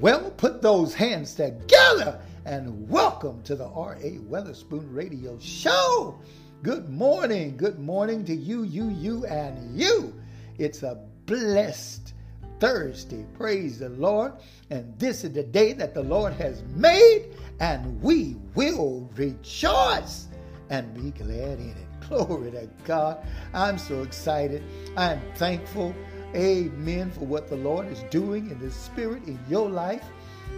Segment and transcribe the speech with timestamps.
[0.00, 4.12] Well, put those hands together and welcome to the R.A.
[4.30, 6.18] Weatherspoon Radio Show.
[6.62, 7.54] Good morning.
[7.58, 10.14] Good morning to you, you, you, and you.
[10.56, 12.14] It's a blessed
[12.60, 13.26] Thursday.
[13.34, 14.32] Praise the Lord.
[14.70, 20.28] And this is the day that the Lord has made, and we will rejoice
[20.70, 22.08] and be glad in it.
[22.08, 23.18] Glory to God.
[23.52, 24.62] I'm so excited.
[24.96, 25.94] I'm thankful.
[26.34, 30.04] Amen for what the Lord is doing in the spirit in your life.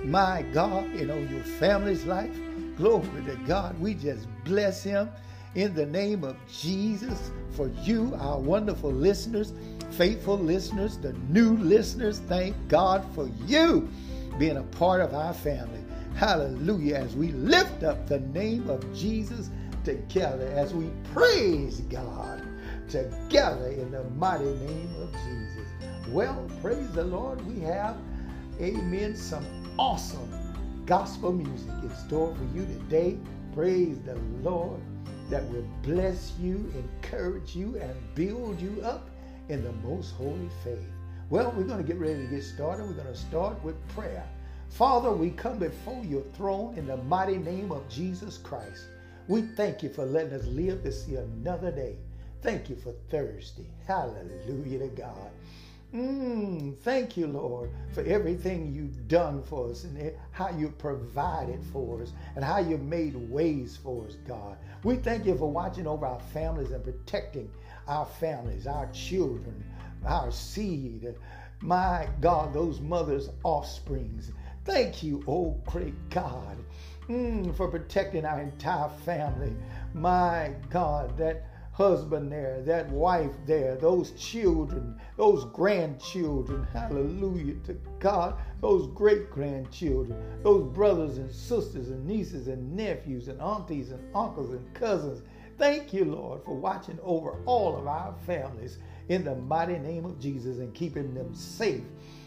[0.05, 2.35] My God, you know, your family's life.
[2.77, 3.79] Glory to God.
[3.81, 5.09] We just bless him
[5.55, 9.53] in the name of Jesus for you, our wonderful listeners,
[9.93, 12.19] faithful listeners, the new listeners.
[12.21, 13.89] Thank God for you
[14.39, 15.85] being a part of our family.
[16.17, 16.97] Hallelujah.
[16.97, 19.51] As we lift up the name of Jesus
[19.85, 22.47] together, as we praise God
[22.93, 25.69] together in the mighty name of Jesus.
[26.09, 27.41] Well, praise the Lord.
[27.47, 27.97] We have,
[28.61, 29.47] amen, some
[29.79, 30.31] awesome
[30.85, 33.17] gospel music in store for you today.
[33.55, 34.79] Praise the Lord
[35.31, 39.09] that will bless you, encourage you, and build you up
[39.49, 40.85] in the most holy faith.
[41.31, 42.87] Well, we're going to get ready to get started.
[42.87, 44.29] We're going to start with prayer.
[44.69, 48.85] Father, we come before your throne in the mighty name of Jesus Christ.
[49.29, 51.97] We thank you for letting us live to see another day.
[52.43, 53.67] Thank you for Thursday.
[53.87, 55.31] Hallelujah to God.
[55.95, 62.03] Mm, thank you, Lord, for everything you've done for us and how you provided for
[62.03, 64.57] us and how you made ways for us, God.
[64.83, 67.49] We thank you for watching over our families and protecting
[67.87, 69.63] our families, our children,
[70.05, 71.15] our seed.
[71.61, 74.33] My God, those mothers' offsprings.
[74.65, 76.57] Thank you, oh great God,
[77.09, 79.55] mm, for protecting our entire family.
[79.95, 88.35] My God, that husband there, that wife there, those children, those grandchildren, hallelujah to God,
[88.61, 94.51] those great grandchildren, those brothers and sisters and nieces and nephews and aunties and uncles
[94.51, 95.23] and cousins.
[95.57, 98.79] Thank you, Lord, for watching over all of our families
[99.09, 101.85] in the mighty name of Jesus and keeping them safe,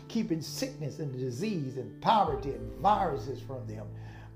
[0.07, 3.85] keeping sickness and disease and poverty and viruses from them.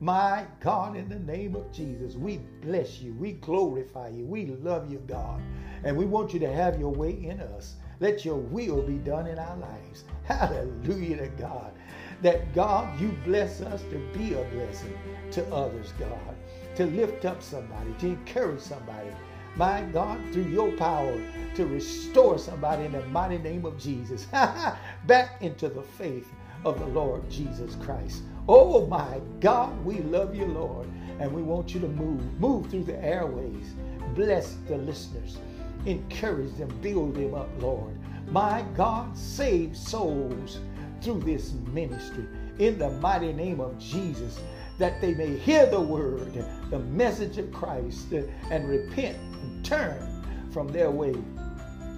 [0.02, 3.14] My God, in the name of Jesus, we bless you.
[3.16, 4.26] We glorify you.
[4.26, 5.42] We love you, God.
[5.84, 7.76] And we want you to have your way in us.
[8.00, 10.06] Let your will be done in our lives.
[10.24, 11.74] Hallelujah to God.
[12.22, 14.98] That God, you bless us to be a blessing
[15.32, 16.36] to others, God.
[16.78, 19.10] To lift up somebody, to encourage somebody.
[19.58, 21.22] My God, through your power,
[21.56, 24.26] to restore somebody in the mighty name of Jesus.
[25.08, 26.32] Back into the faith
[26.64, 28.24] of the Lord Jesus Christ.
[28.52, 30.88] Oh my God, we love you, Lord,
[31.20, 32.20] and we want you to move.
[32.40, 33.76] Move through the airways.
[34.16, 35.38] Bless the listeners.
[35.86, 37.96] Encourage them, build them up, Lord.
[38.32, 40.62] My God, save souls
[41.00, 42.26] through this ministry
[42.58, 44.42] in the mighty name of Jesus
[44.80, 48.12] that they may hear the word, the message of Christ,
[48.50, 51.14] and repent and turn from their way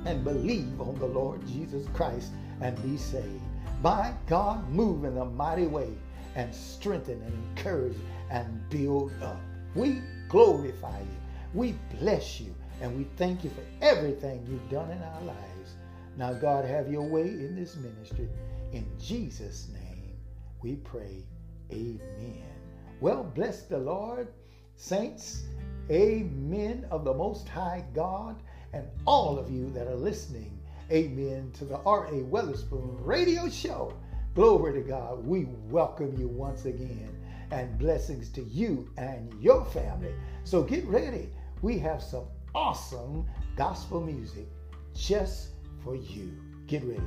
[0.06, 3.42] and believe on the Lord Jesus Christ and be saved.
[3.82, 5.94] My God, move in a mighty way
[6.36, 7.98] and strengthen and encourage
[8.30, 9.40] and build up.
[9.76, 11.18] We glorify you.
[11.54, 12.54] We bless you.
[12.82, 15.76] And we thank you for everything you've done in our lives.
[16.18, 18.28] Now, God, have your way in this ministry.
[18.74, 20.14] In Jesus' name,
[20.62, 21.24] we pray.
[21.72, 22.44] Amen.
[23.00, 24.28] Well, bless the Lord,
[24.76, 25.44] saints.
[25.90, 28.42] Amen of the Most High God
[28.74, 30.62] and all of you that are listening
[30.92, 32.22] amen, to the R.A.
[32.24, 33.94] Weatherspoon radio show.
[34.34, 35.26] Glory to God.
[35.26, 37.14] We welcome you once again
[37.52, 40.14] and blessings to you and your family.
[40.46, 41.30] So get ready.
[41.62, 42.24] We have some
[42.56, 43.26] awesome
[43.58, 44.48] gospel music
[44.96, 45.50] just
[45.84, 46.32] for you.
[46.68, 47.02] Get ready.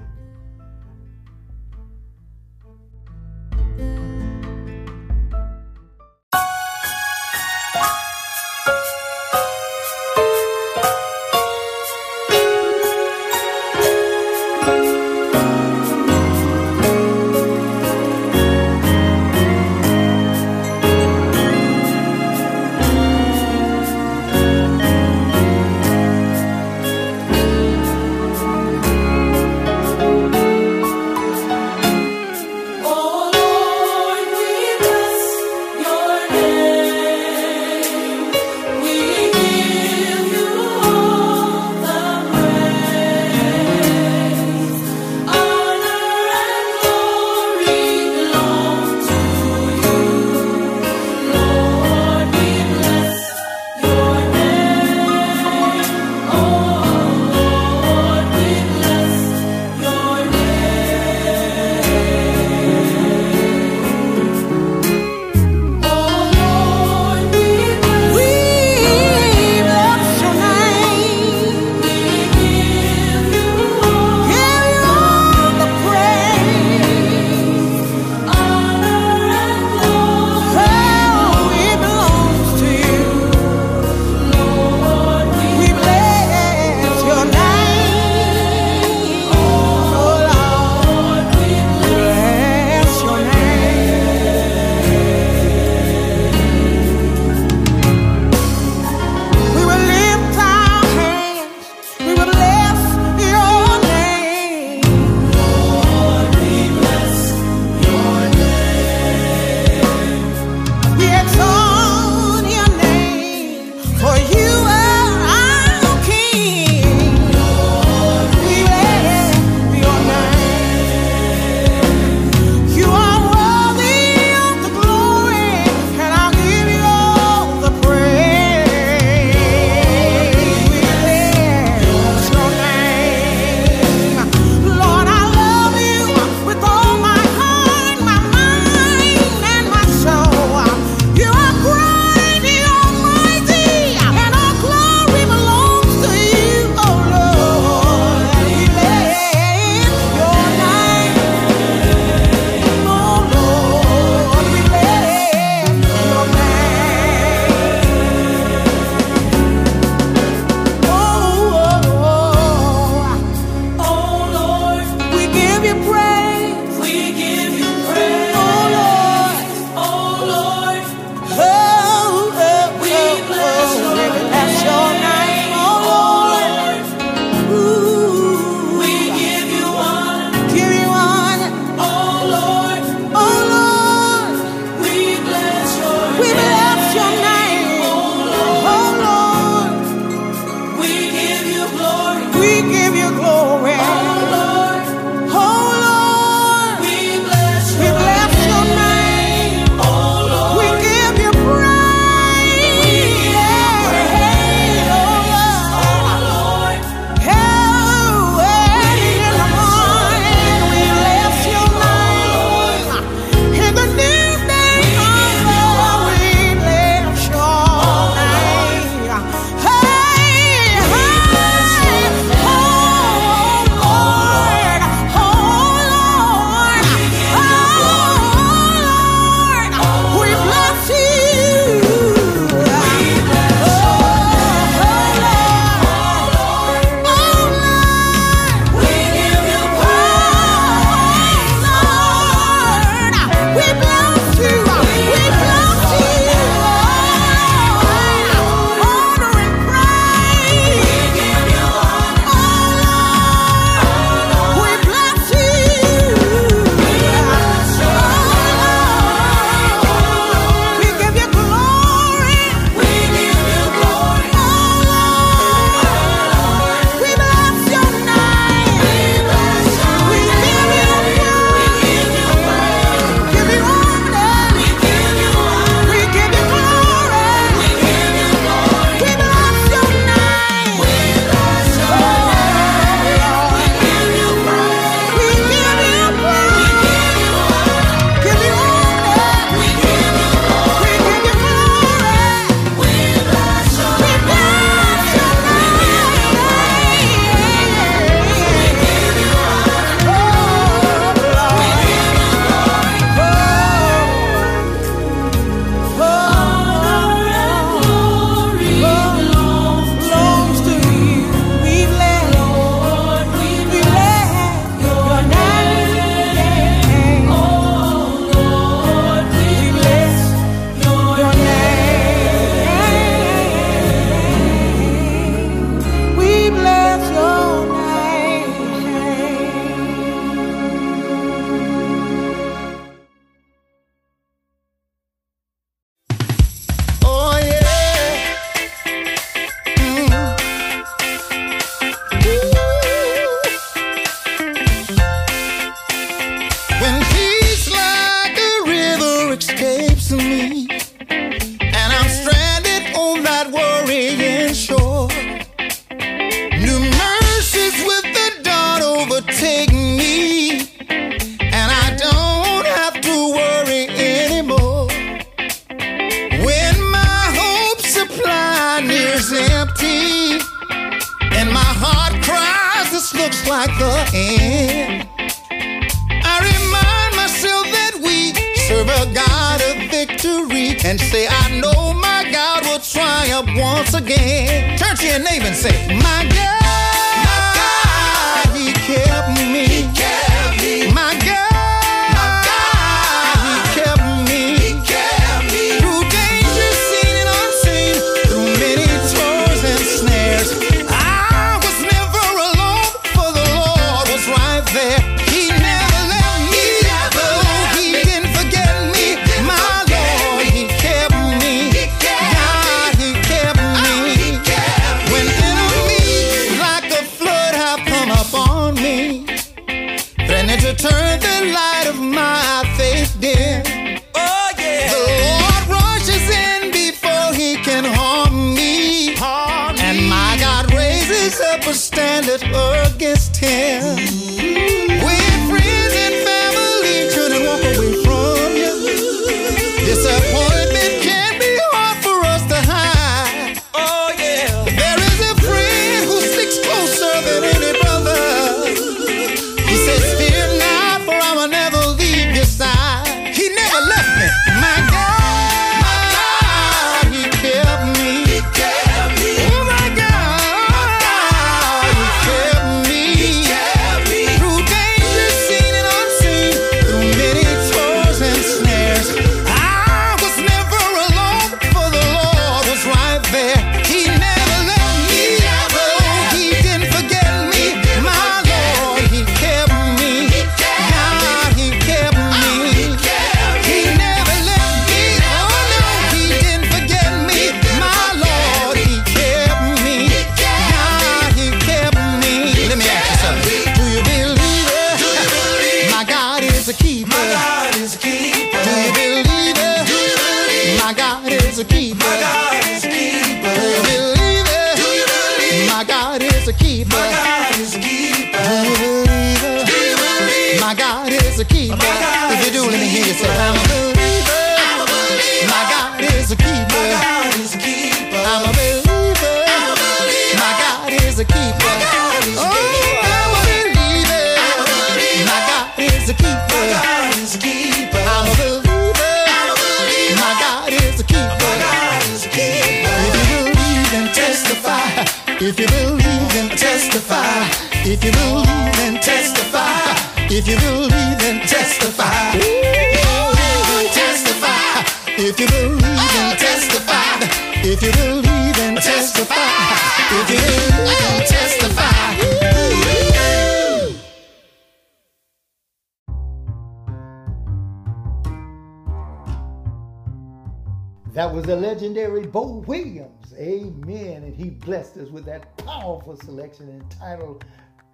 [562.34, 563.32] Bo Williams.
[563.38, 564.24] Amen.
[564.24, 567.44] And he blessed us with that powerful selection entitled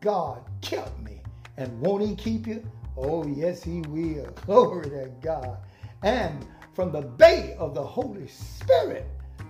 [0.01, 1.21] God Kept Me.
[1.59, 2.65] And won't he keep you?
[2.97, 4.25] Oh, yes, he will.
[4.47, 5.59] Glory to God.
[6.03, 9.07] And from the Bay of the Holy Spirit,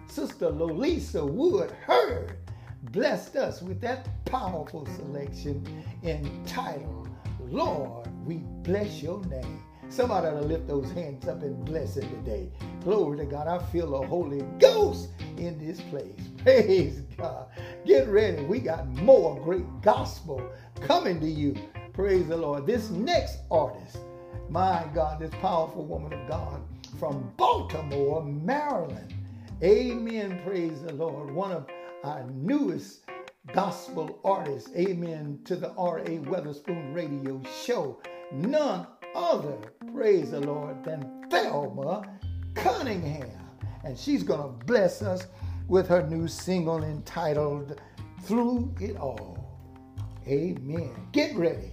[0.09, 2.39] Sister Lolisa Wood Heard
[2.83, 9.63] blessed us with that powerful selection entitled Lord, we bless your name.
[9.91, 12.49] Somebody ought to lift those hands up and bless it today.
[12.85, 13.49] Glory to God.
[13.49, 16.15] I feel the Holy Ghost in this place.
[16.45, 17.49] Praise God.
[17.85, 18.45] Get ready.
[18.45, 20.49] We got more great gospel
[20.81, 21.57] coming to you.
[21.93, 22.67] Praise the Lord.
[22.67, 23.99] This next artist,
[24.49, 26.63] my God, this powerful woman of God
[27.01, 29.13] from Baltimore, Maryland.
[29.61, 30.41] Amen.
[30.45, 31.33] Praise the Lord.
[31.33, 31.67] One of
[32.05, 33.01] our newest
[33.53, 34.71] gospel artists.
[34.77, 35.41] Amen.
[35.47, 36.19] To the R.A.
[36.19, 38.01] Weatherspoon radio show.
[38.33, 39.59] None other,
[39.95, 42.09] praise the Lord, than Thelma
[42.55, 43.31] Cunningham.
[43.85, 45.27] And she's going to bless us
[45.69, 47.81] with her new single entitled
[48.23, 49.39] Through It All.
[50.27, 50.95] Amen.
[51.13, 51.73] Get ready.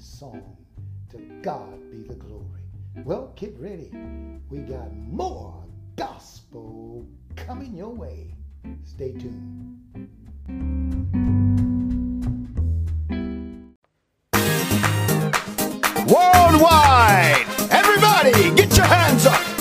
[0.00, 0.56] song.
[1.10, 2.62] To God be the glory.
[3.04, 3.92] Well, get ready.
[4.50, 5.64] We got more
[5.96, 7.06] gospel
[7.36, 8.34] coming your way.
[8.84, 9.80] Stay tuned.
[16.08, 19.55] Worldwide, everybody, get your hands up.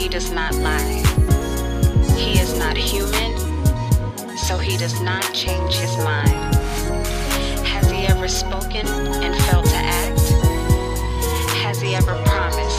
[0.00, 1.02] he does not lie.
[2.16, 3.36] He is not human,
[4.34, 6.54] so he does not change his mind.
[7.66, 10.20] Has he ever spoken and failed to act?
[11.64, 12.69] Has he ever promised?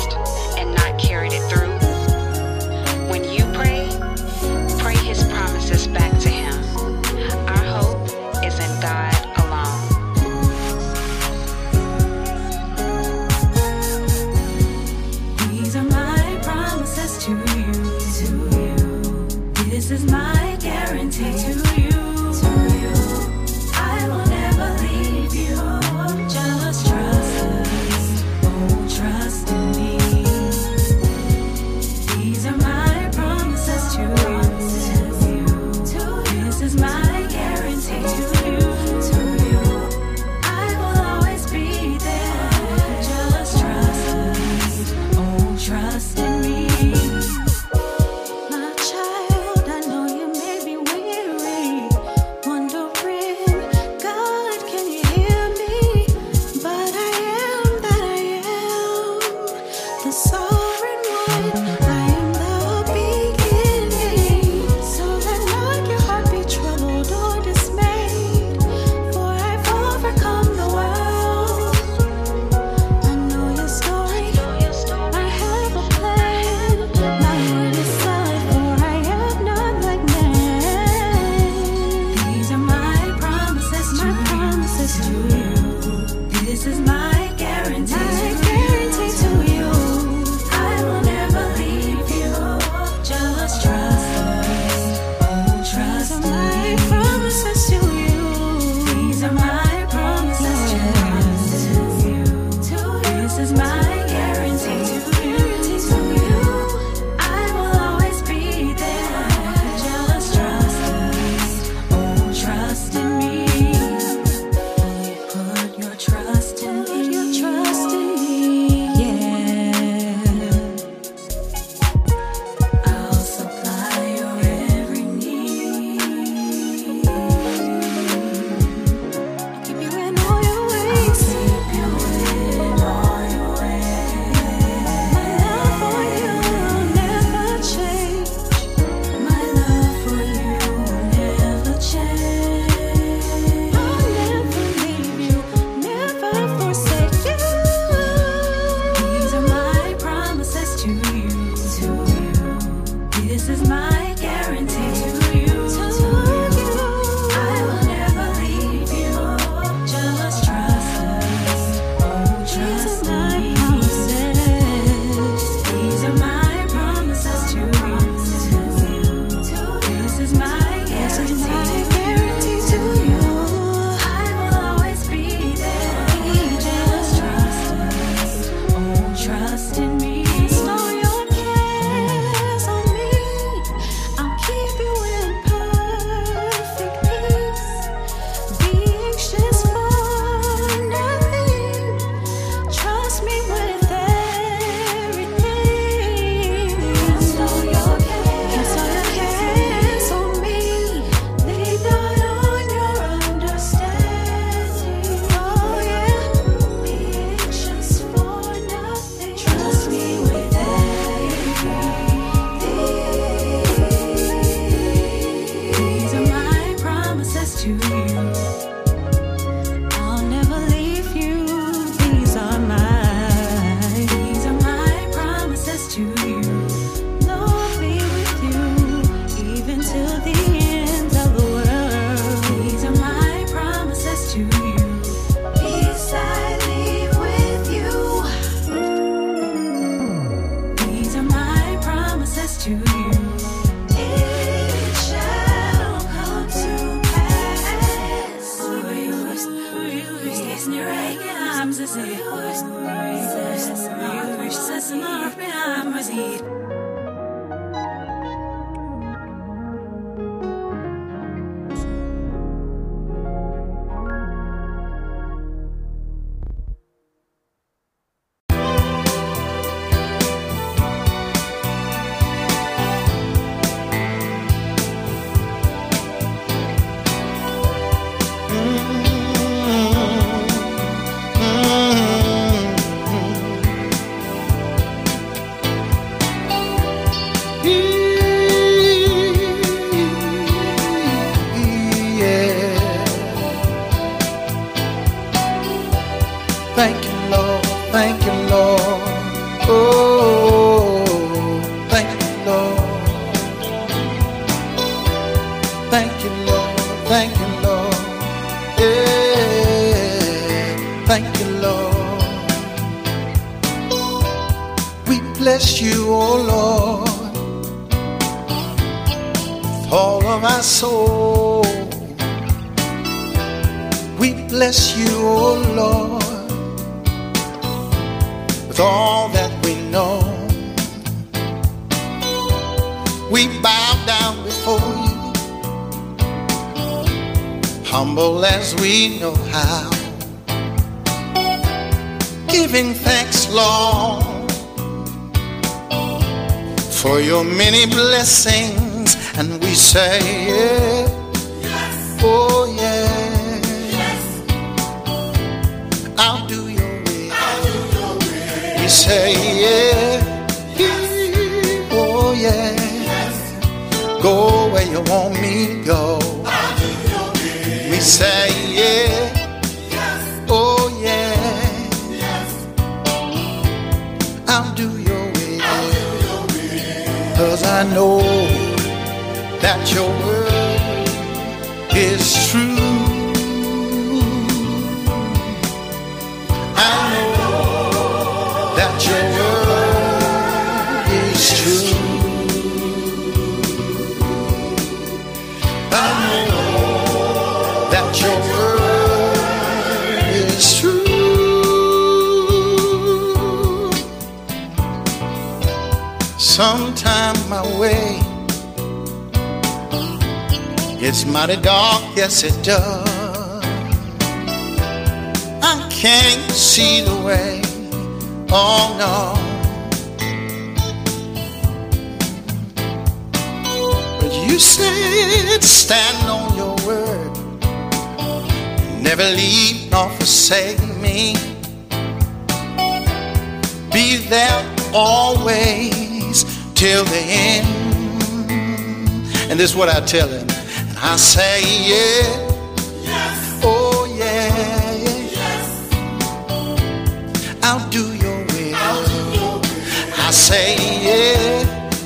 [450.32, 451.60] I say yeah,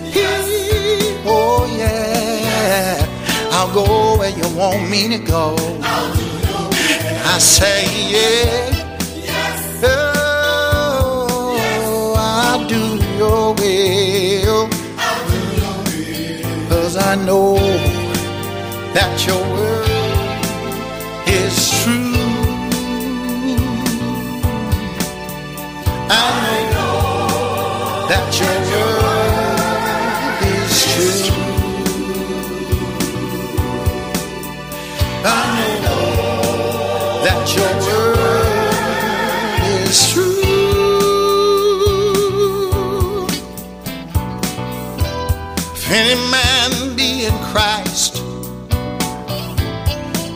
[0.03, 2.97] yeah, oh yeah.
[3.51, 5.55] I'll go where you want me to go.
[5.83, 8.71] I say yeah,
[9.83, 11.15] oh,
[12.17, 14.69] I'll do your will.
[16.67, 17.57] Cause I know
[18.95, 19.84] that your word
[28.09, 28.57] that your
[29.01, 31.33] word is true.
[35.25, 35.27] I
[35.83, 36.07] know
[37.25, 38.55] that your word
[39.81, 40.45] is true.
[45.73, 48.13] If any man be in Christ,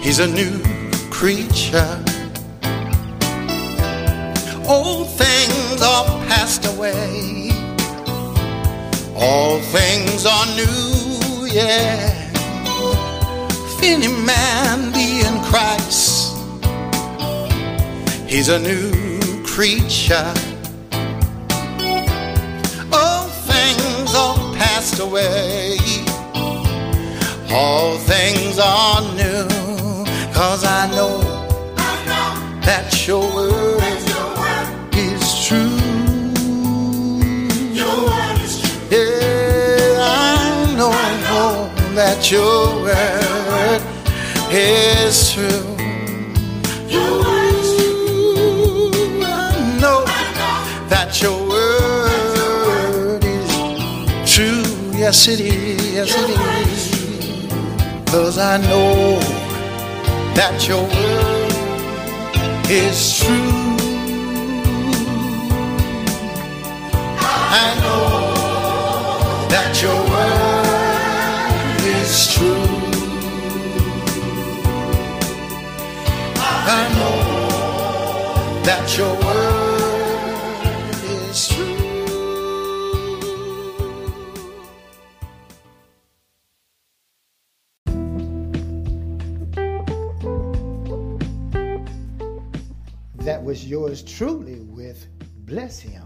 [0.01, 0.59] he's a new
[1.11, 2.03] creature.
[4.67, 7.28] Old things are passed away.
[9.21, 12.31] All things are new, yeah.
[13.49, 16.37] If any man be in Christ,
[18.29, 20.33] he's a new creature.
[22.93, 25.77] All things are passed away.
[27.51, 29.47] All things are new,
[30.33, 31.19] cause I know
[32.61, 34.08] that your word
[41.99, 43.81] that your word
[44.49, 45.75] is true.
[49.21, 50.05] I know
[50.87, 53.51] that your word is
[54.33, 54.63] true.
[54.97, 55.93] Yes, it is.
[55.93, 56.29] Yes, it
[56.69, 56.81] is.
[58.09, 59.19] Cause I know
[60.35, 61.51] that your word
[62.71, 63.75] is true.
[67.61, 68.33] I know
[69.49, 70.58] that your word
[78.69, 80.93] that your word
[81.27, 81.65] is true.
[93.15, 95.07] That was yours truly with
[95.47, 96.03] Bless Him.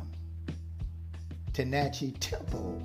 [1.51, 2.81] Tenachi Temple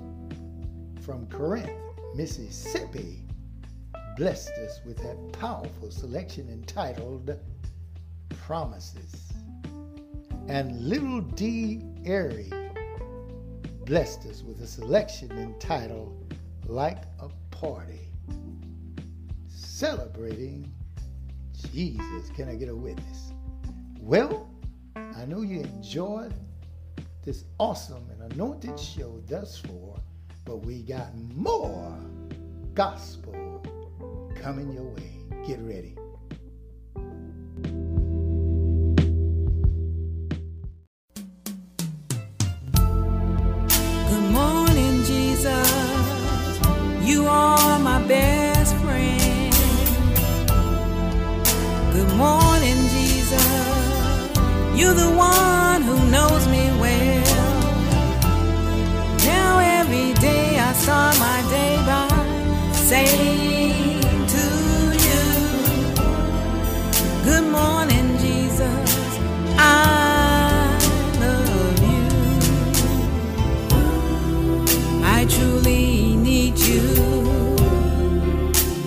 [0.99, 1.71] from Corinth,
[2.15, 3.23] Mississippi,
[4.17, 7.39] blessed us with that powerful selection entitled
[8.45, 9.28] Promises.
[10.49, 11.79] And Little D.
[12.05, 12.51] Airy
[13.85, 16.33] blessed us with a selection entitled
[16.65, 18.09] Like a Party.
[19.47, 20.73] celebrating
[21.71, 22.31] Jesus.
[22.35, 23.31] Can I get a witness?
[23.99, 24.49] Well,
[24.95, 26.33] I know you enjoyed
[27.23, 30.01] this awesome and anointed show thus far,
[30.45, 31.95] but we got more
[32.73, 33.61] gospel
[34.33, 35.11] coming your way.
[35.45, 35.98] Get ready.
[47.09, 49.51] You are my best friend.
[51.91, 53.49] Good morning, Jesus.
[54.77, 57.49] You're the one who knows me well.
[59.25, 62.07] Now every day I start my day by
[62.73, 64.45] saying to
[65.05, 65.23] you,
[67.23, 67.98] Good morning,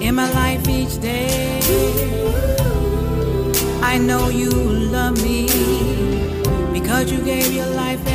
[0.00, 1.60] in my life each day.
[3.82, 5.46] I know you love me
[6.72, 8.06] because you gave your life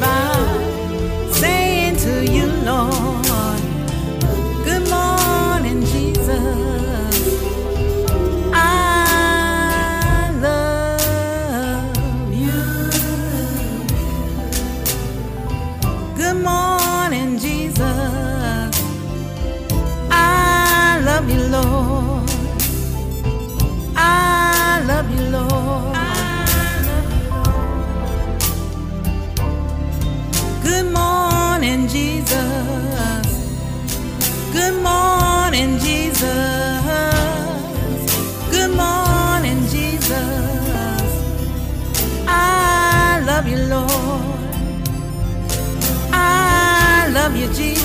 [0.00, 0.23] my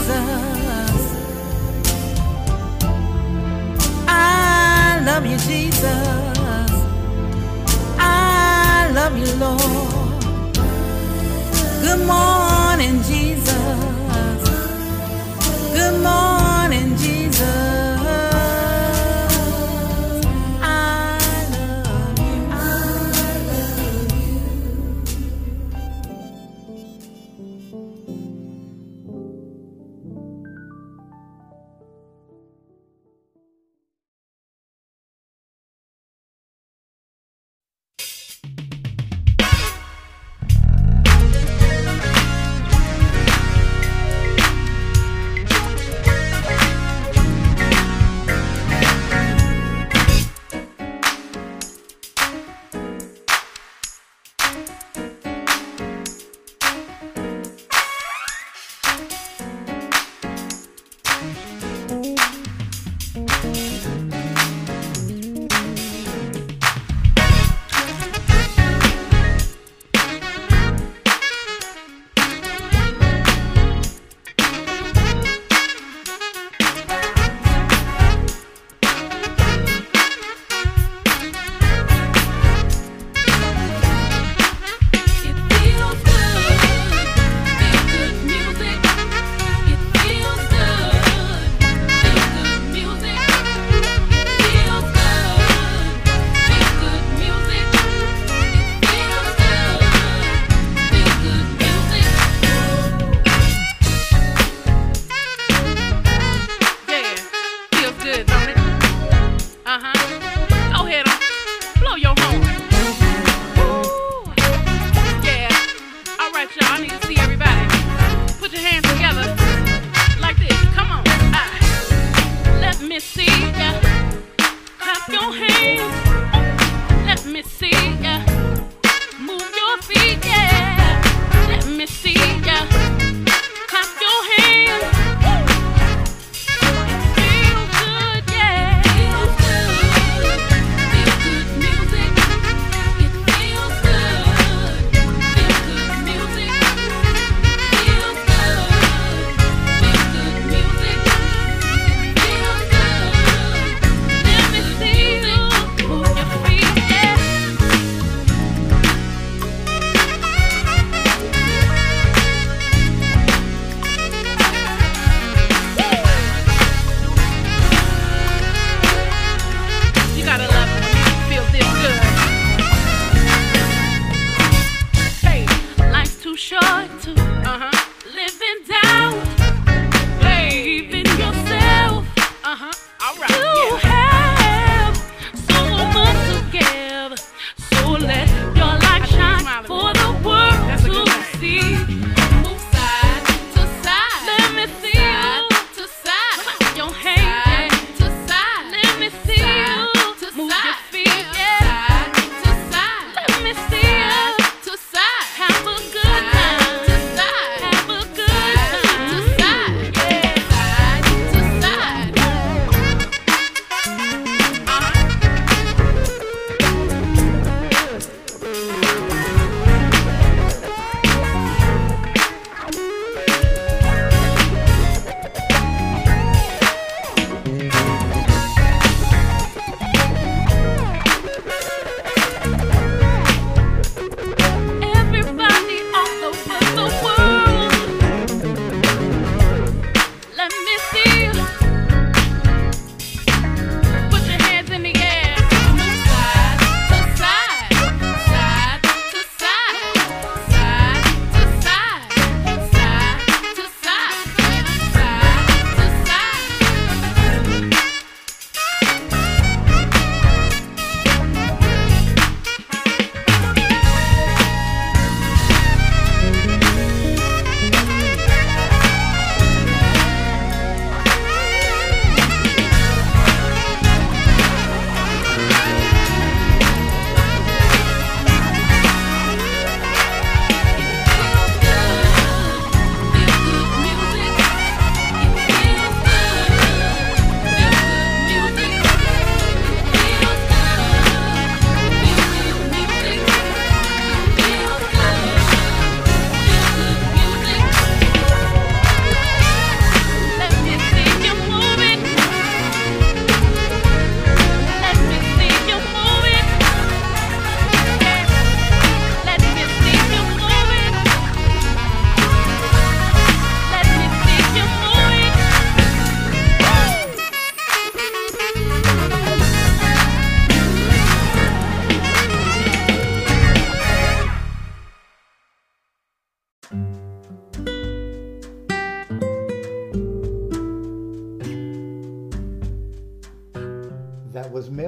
[0.10, 0.49] Jesus.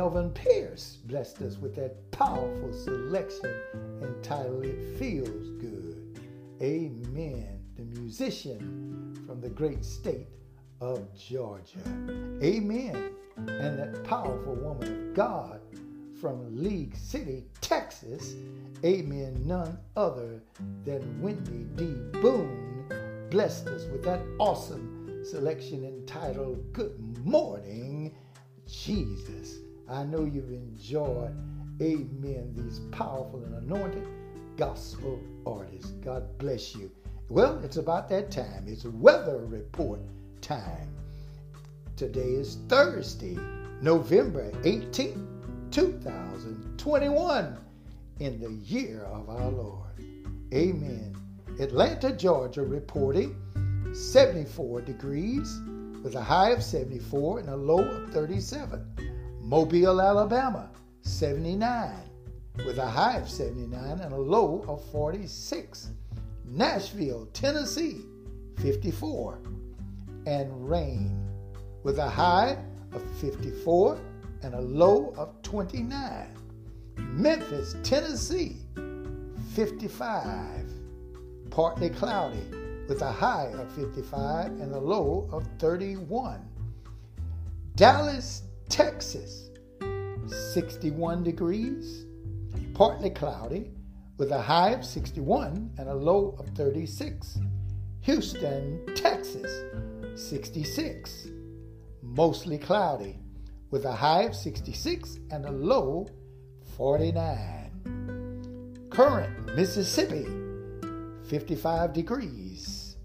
[0.02, 3.54] Melvin Pierce, blessed us with that powerful selection
[4.02, 6.20] entitled It Feels Good.
[6.60, 7.60] Amen.
[7.76, 10.26] The musician from the great state
[10.80, 11.78] of Georgia.
[12.42, 13.12] Amen.
[13.38, 15.62] And that powerful woman of God
[16.20, 18.34] from League City, Texas.
[18.84, 19.40] Amen.
[19.46, 20.42] None other
[20.84, 21.86] than Wendy D.
[22.22, 28.16] Boone blessed us with that awesome selection entitled Good Morning,
[28.66, 29.60] Jesus.
[29.92, 31.36] I know you've enjoyed,
[31.82, 34.08] amen, these powerful and anointed
[34.56, 35.92] gospel artists.
[36.02, 36.90] God bless you.
[37.28, 38.64] Well, it's about that time.
[38.68, 40.00] It's weather report
[40.40, 40.96] time.
[41.98, 43.38] Today is Thursday,
[43.82, 45.28] November 18th,
[45.72, 47.58] 2021,
[48.20, 49.92] in the year of our Lord.
[50.54, 51.18] Amen.
[51.60, 53.36] Atlanta, Georgia, reporting
[53.94, 55.60] 74 degrees
[56.02, 59.11] with a high of 74 and a low of 37.
[59.52, 60.70] Mobile, Alabama,
[61.02, 61.94] 79
[62.66, 65.90] with a high of 79 and a low of 46.
[66.46, 68.06] Nashville, Tennessee,
[68.62, 69.42] 54
[70.26, 71.30] and rain
[71.84, 72.56] with a high
[72.94, 74.00] of 54
[74.42, 76.30] and a low of 29.
[76.96, 78.56] Memphis, Tennessee,
[79.54, 80.66] 55,
[81.50, 82.46] partly cloudy
[82.88, 86.40] with a high of 55 and a low of 31.
[87.76, 89.52] Dallas, Texas,
[90.54, 92.06] 61 degrees,
[92.74, 93.70] partly cloudy
[94.18, 97.38] with a high of 61 and a low of 36.
[98.04, 99.66] Houston, Texas,
[100.16, 101.28] 66,
[102.02, 103.20] mostly cloudy
[103.72, 106.08] with a high of 66 and a low
[106.78, 108.88] 49.
[108.90, 110.26] Corinth, Mississippi,
[111.28, 112.96] 55 degrees,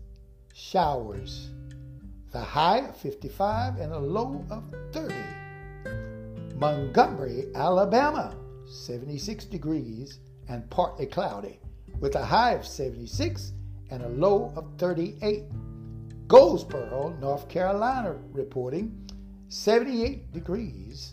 [0.54, 1.50] showers,
[2.30, 4.62] the high of 55 and a low of
[4.92, 5.26] 30.
[6.59, 8.34] Montgomery, Alabama,
[8.64, 11.61] 76 degrees and partly cloudy,
[12.00, 13.52] with a high of 76
[13.90, 15.44] and a low of 38.
[16.28, 19.07] Goldsboro, North Carolina, reporting
[19.48, 21.12] 78 degrees,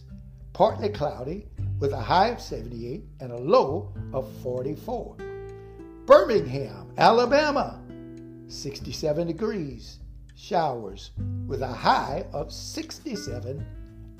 [0.53, 1.45] partly cloudy,
[1.79, 5.17] with a high of 78 and a low of 44.
[6.05, 7.81] Birmingham, Alabama,
[8.47, 9.99] 67 degrees,
[10.35, 11.11] showers,
[11.47, 13.65] with a high of 67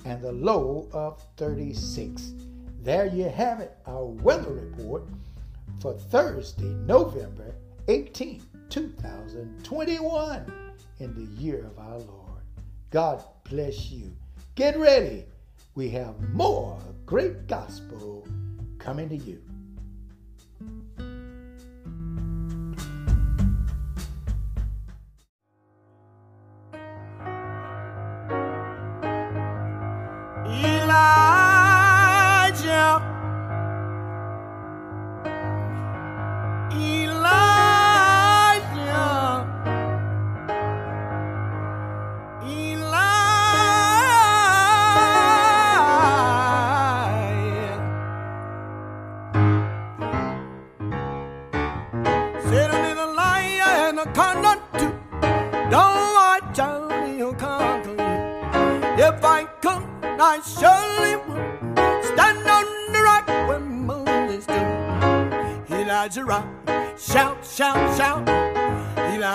[0.06, 2.34] and the low of 36.
[2.82, 5.04] There you have it, our weather report
[5.80, 7.54] for Thursday, November
[7.88, 10.54] 18, 2021,
[11.00, 12.42] in the year of our Lord.
[12.90, 14.16] God bless you.
[14.56, 15.26] Get ready.
[15.76, 18.28] We have more great gospel
[18.80, 19.42] coming to you.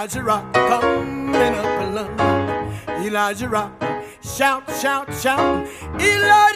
[0.09, 3.05] Elijah rock, coming up along.
[3.05, 3.73] Elijah rock,
[4.23, 5.69] shout, shout, shout.
[6.01, 6.48] Elijah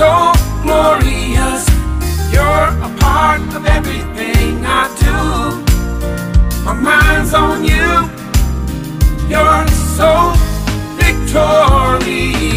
[0.00, 0.32] so
[0.62, 1.62] glorious.
[2.32, 5.16] You're a part of everything I do.
[6.64, 7.88] My mind's on you.
[9.28, 10.32] You're so
[10.96, 12.49] victorious.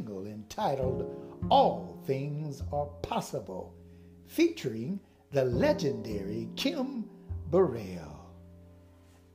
[0.00, 1.14] Single entitled
[1.50, 3.74] All Things Are Possible,
[4.26, 4.98] featuring
[5.30, 7.04] the legendary Kim
[7.50, 8.32] Burrell.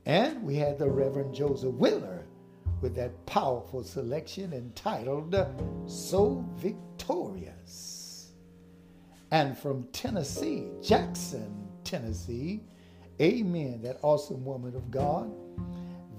[0.06, 2.26] And we had the Reverend Joseph Wheeler
[2.80, 5.36] with that powerful selection entitled
[5.86, 8.32] So Victorious.
[9.30, 12.64] And from Tennessee, Jackson, Tennessee,
[13.20, 15.32] amen, that awesome woman of God,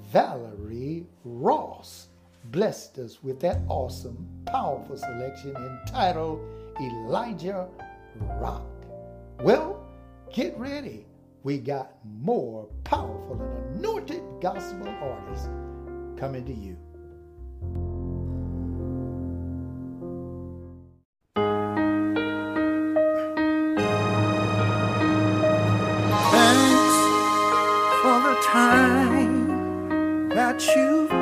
[0.09, 2.07] Valerie Ross
[2.51, 6.39] blessed us with that awesome, powerful selection entitled
[6.79, 7.67] Elijah
[8.39, 8.65] Rock.
[9.41, 9.85] Well,
[10.33, 11.05] get ready.
[11.43, 15.47] We got more powerful and anointed gospel artists
[16.17, 16.77] coming to you.
[26.31, 26.97] Thanks
[28.01, 31.16] for the time that you've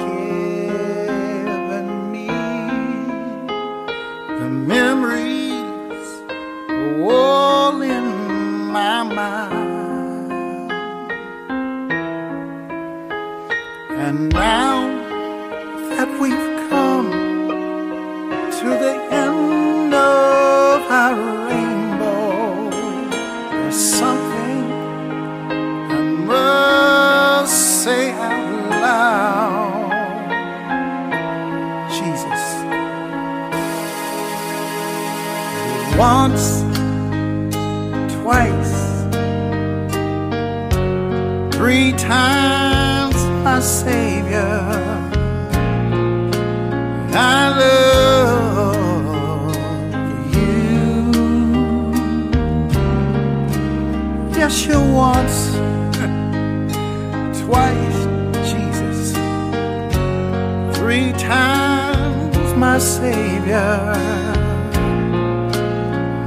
[62.75, 63.93] my Savior.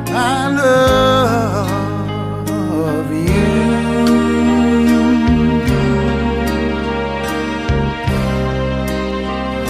[0.09, 2.09] I love
[3.13, 3.49] you.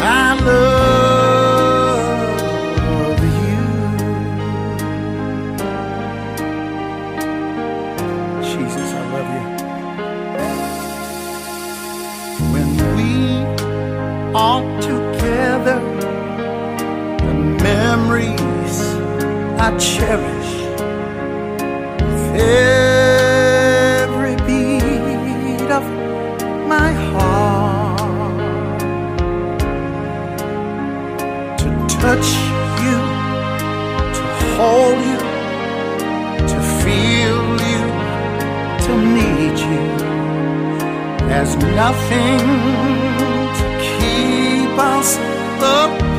[0.01, 1.63] I love
[3.43, 3.65] you.
[8.51, 9.47] Jesus, I love you.
[12.53, 13.11] When we
[14.33, 14.98] are together,
[18.09, 18.81] memories
[19.61, 20.51] I cherish
[22.41, 25.85] every beat of
[26.67, 27.99] my heart
[31.59, 31.69] to
[32.01, 32.29] touch
[32.85, 32.99] you,
[34.17, 34.23] to
[34.57, 35.21] hold you,
[36.53, 37.85] to feel you,
[38.85, 39.87] to need you.
[41.29, 42.41] There's nothing
[43.59, 45.11] to keep us
[45.59, 46.19] apart.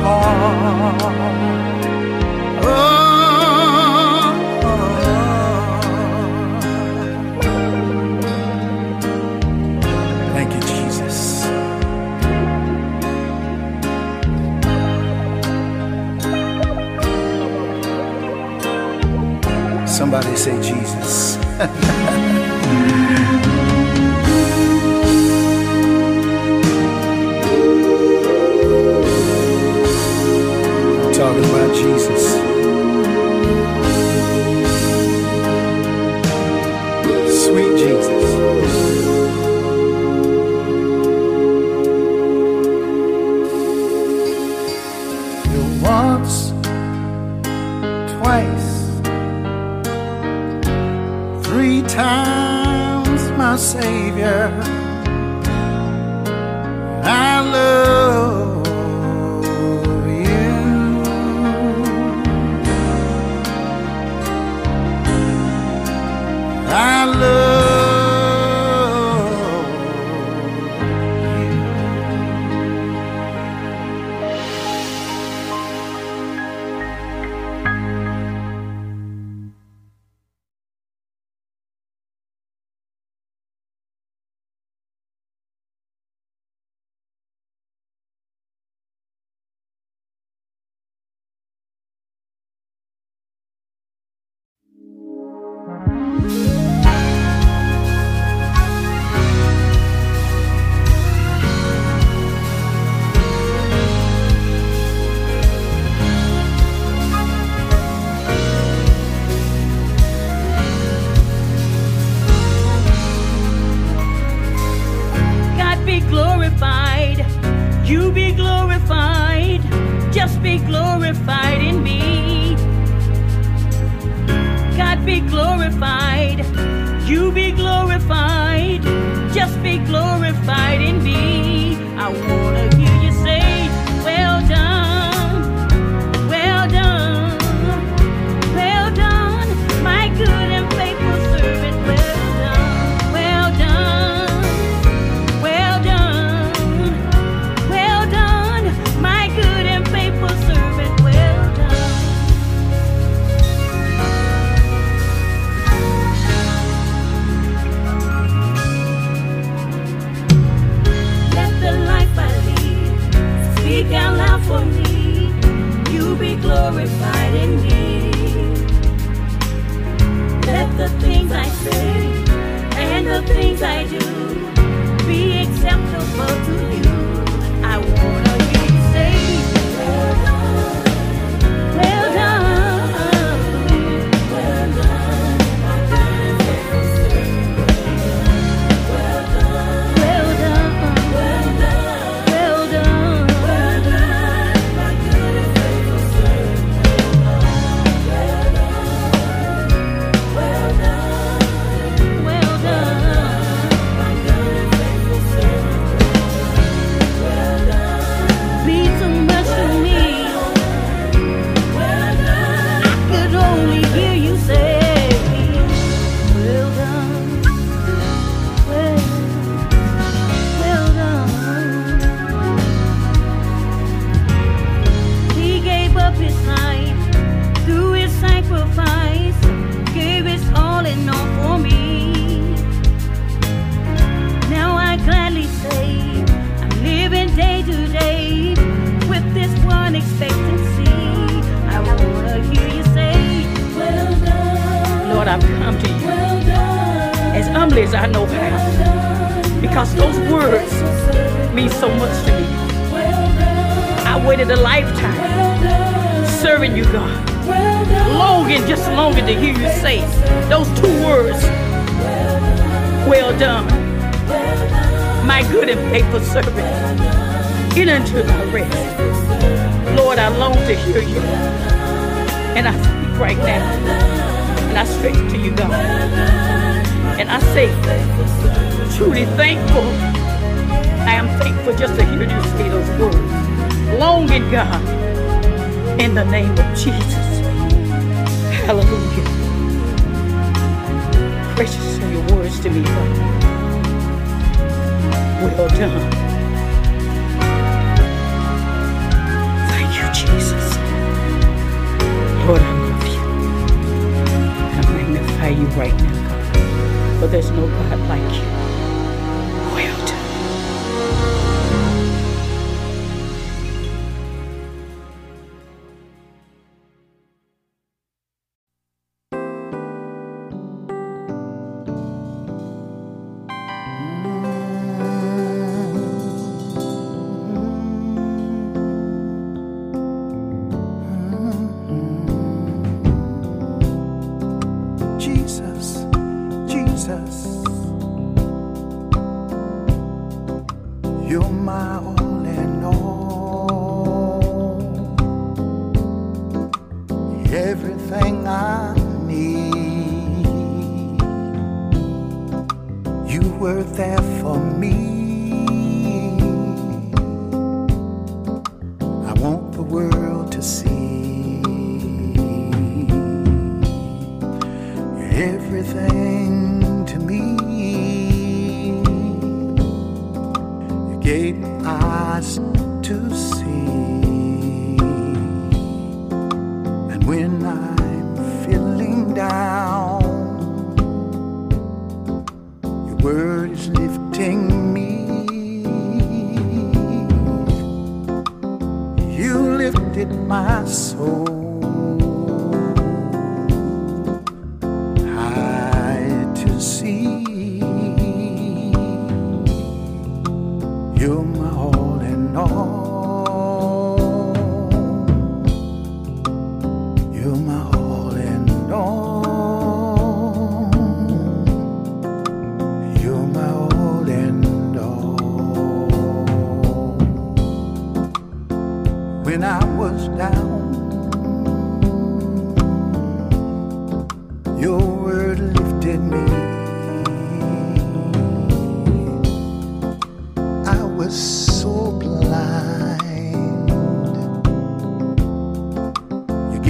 [20.10, 21.36] Somebody say Jesus.
[31.16, 32.24] Talking about Jesus.
[37.44, 39.29] Sweet Jesus.
[52.00, 54.79] Times, my Savior.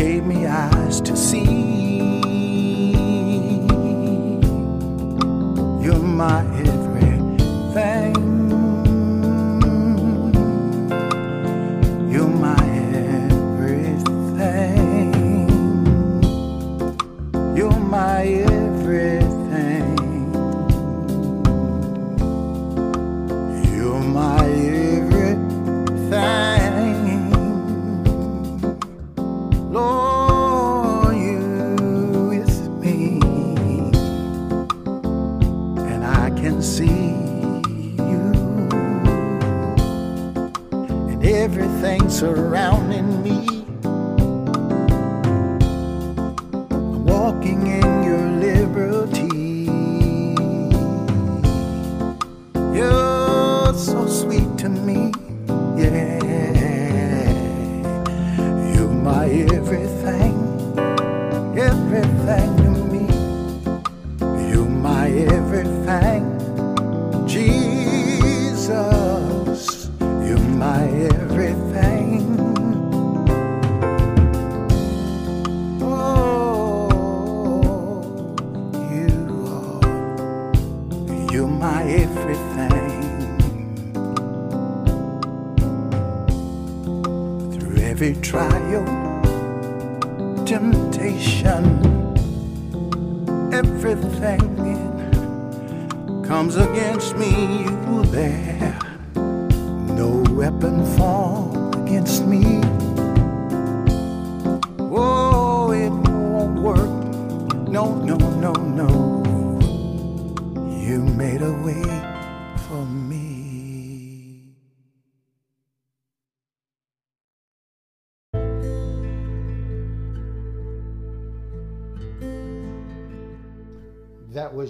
[0.01, 1.45] Gave me eyes to see.
[5.85, 6.41] You're my
[42.23, 42.80] everything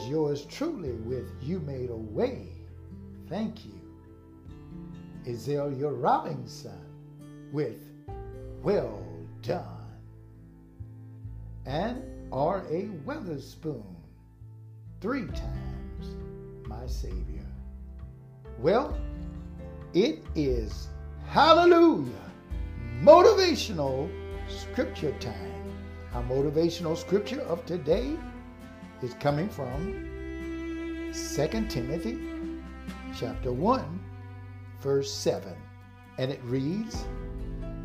[0.01, 2.49] was yours truly with You Made a Way.
[3.29, 3.79] Thank you.
[5.27, 6.81] Azalea Robinson
[7.53, 7.85] with
[8.63, 9.07] Well
[9.43, 9.67] Done.
[11.67, 12.03] And
[12.33, 12.89] R.A.
[13.05, 13.85] Weatherspoon,
[15.03, 16.17] three times
[16.67, 17.47] my Savior.
[18.59, 18.97] Well,
[19.93, 20.89] it is
[21.27, 22.31] Hallelujah
[23.03, 24.09] motivational
[24.49, 25.75] scripture time.
[26.15, 28.17] Our motivational scripture of today
[29.03, 32.19] is coming from 2 Timothy
[33.17, 34.01] chapter 1
[34.81, 35.55] verse 7
[36.19, 37.07] and it reads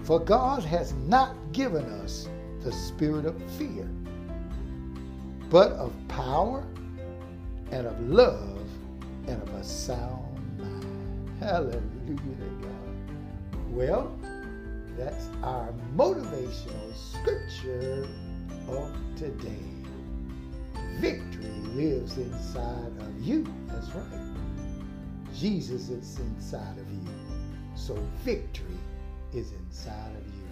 [0.04, 2.28] for God has not given us
[2.62, 3.90] the spirit of fear
[5.50, 6.66] but of power
[7.72, 8.60] and of love
[9.28, 11.38] and of a sound mind.
[11.40, 13.72] Hallelujah to God.
[13.72, 14.20] Well
[14.98, 18.08] that's our motivational scripture
[18.68, 19.75] of today
[20.96, 23.46] victory lives inside of you.
[23.68, 24.36] That's right.
[25.34, 27.10] Jesus is inside of you.
[27.76, 28.80] So victory
[29.34, 30.48] is inside of you.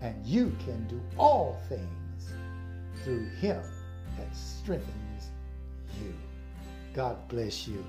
[0.00, 2.32] And you can do all things
[3.02, 3.62] through him
[4.16, 5.30] that strengthens
[6.00, 6.14] you.
[6.94, 7.84] God bless you.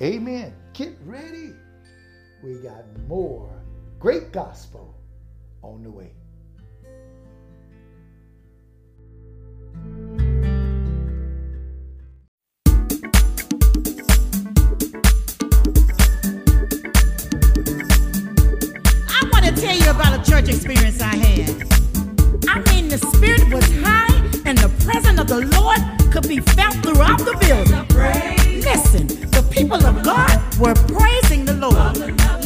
[0.00, 0.54] Amen.
[0.72, 1.52] Get ready.
[2.42, 3.50] We got more
[3.98, 4.94] great gospel
[5.62, 6.12] on the way.
[19.70, 21.50] Tell you about a church experience I had.
[22.48, 24.12] I mean, the spirit was high
[24.44, 25.78] and the presence of the Lord
[26.12, 28.62] could be felt throughout the building.
[28.62, 31.96] Listen, the people of God were praising the Lord.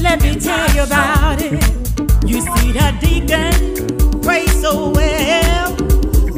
[0.00, 1.52] Let me tell you about it.
[2.28, 5.72] You see, the deacon prayed so well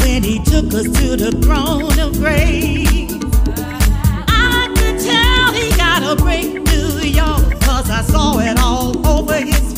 [0.03, 3.13] when he took us to the throne of grace.
[4.29, 9.76] I could tell he got a breakthrough, y'all, cause I saw it all over his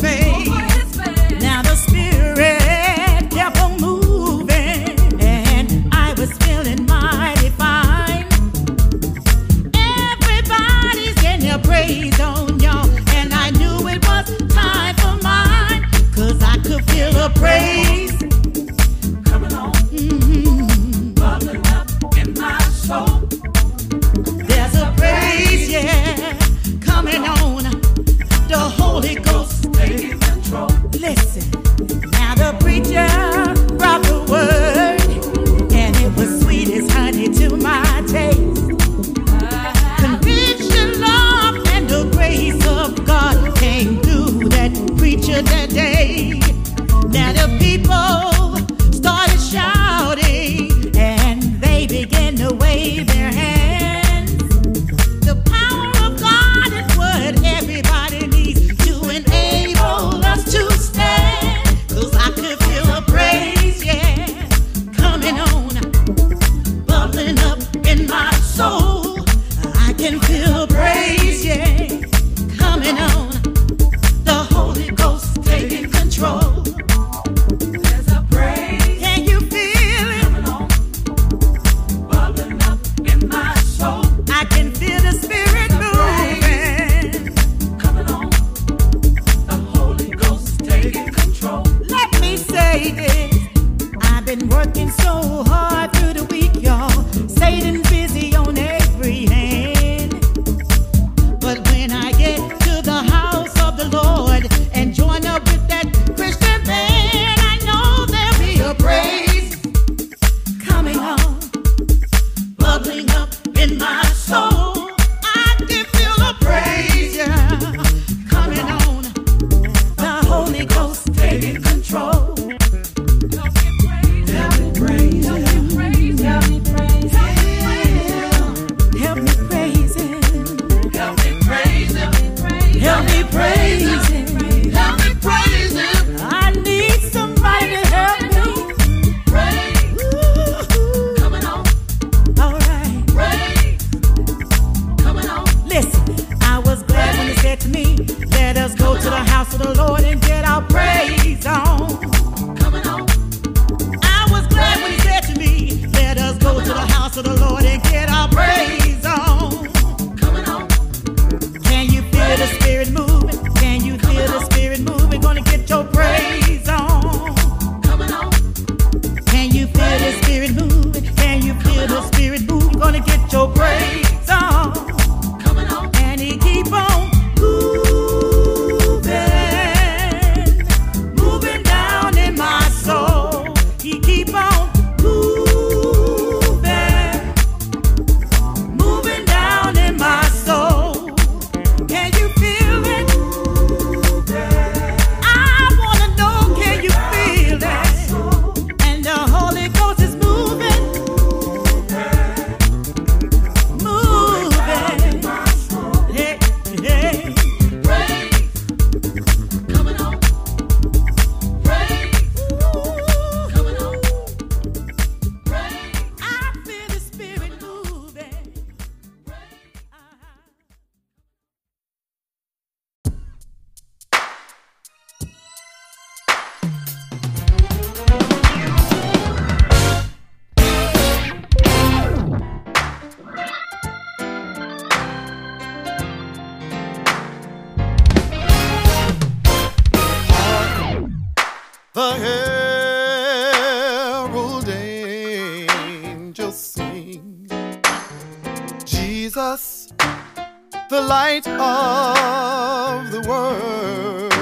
[251.18, 254.32] light of the world.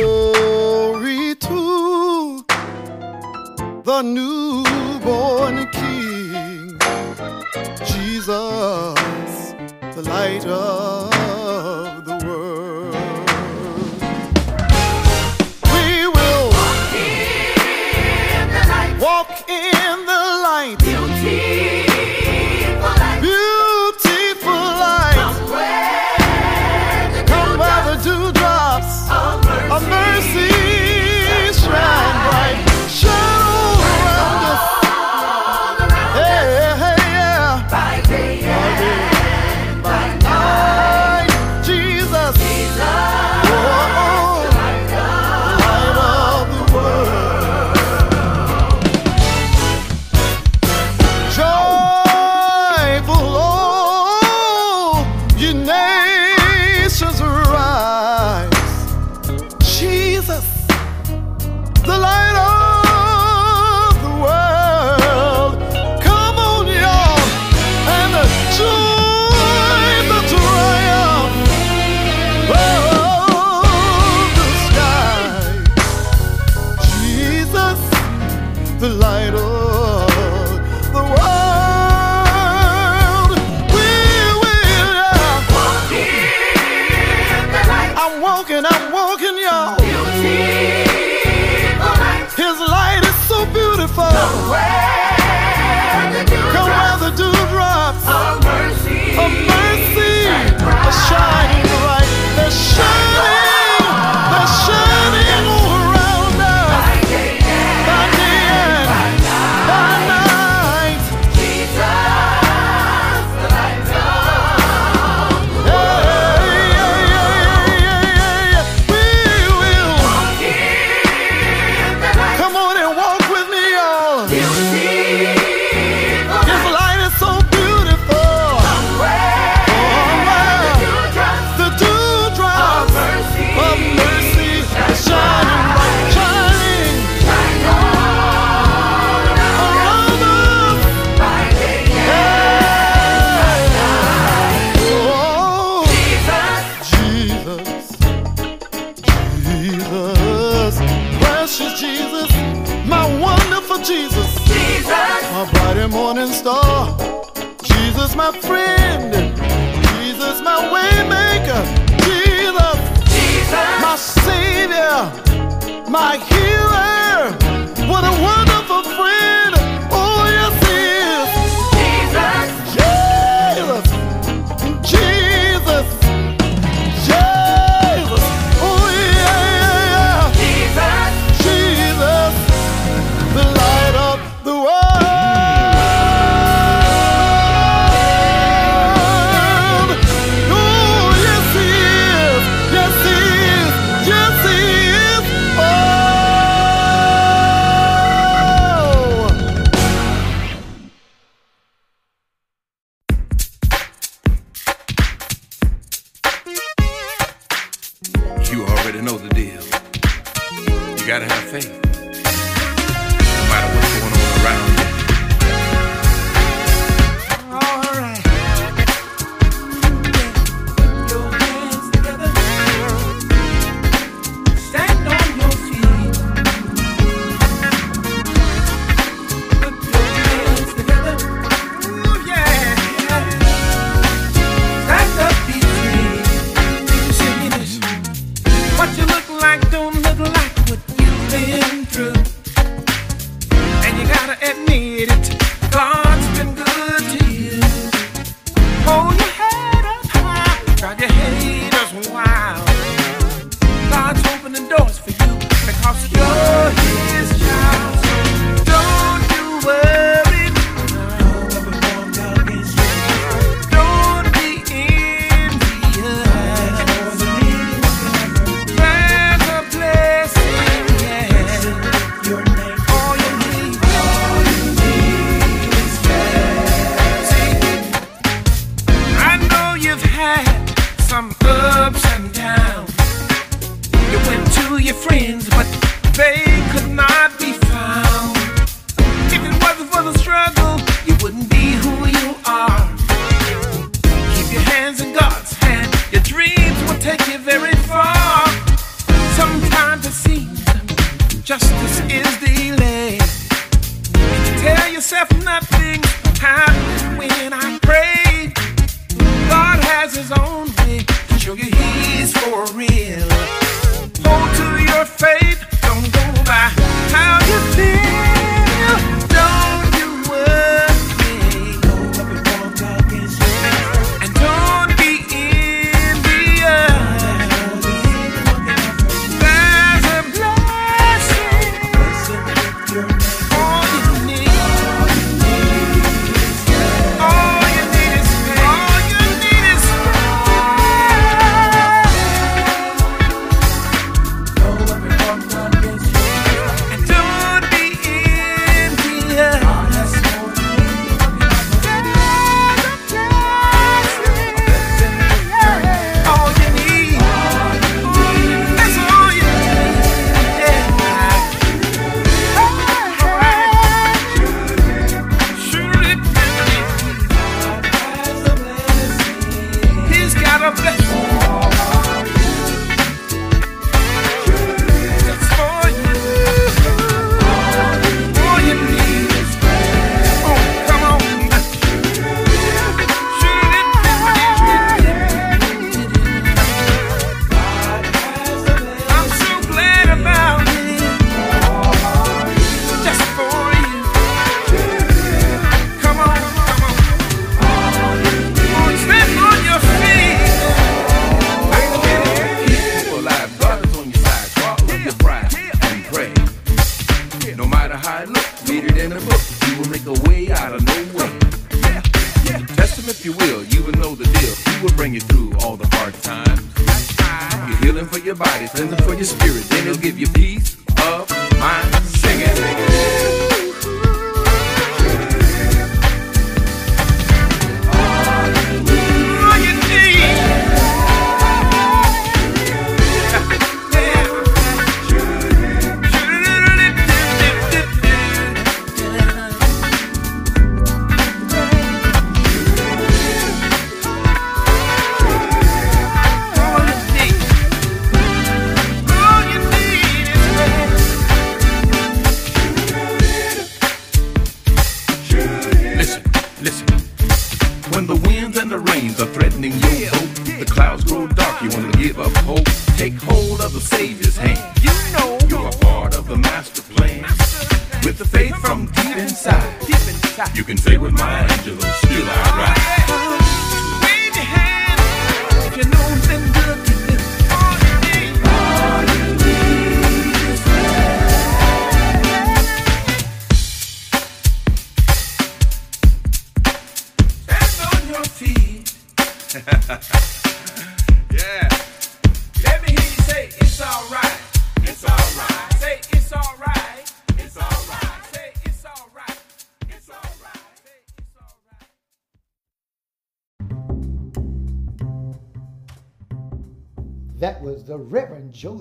[0.00, 1.60] Glory to
[3.88, 4.39] the newborn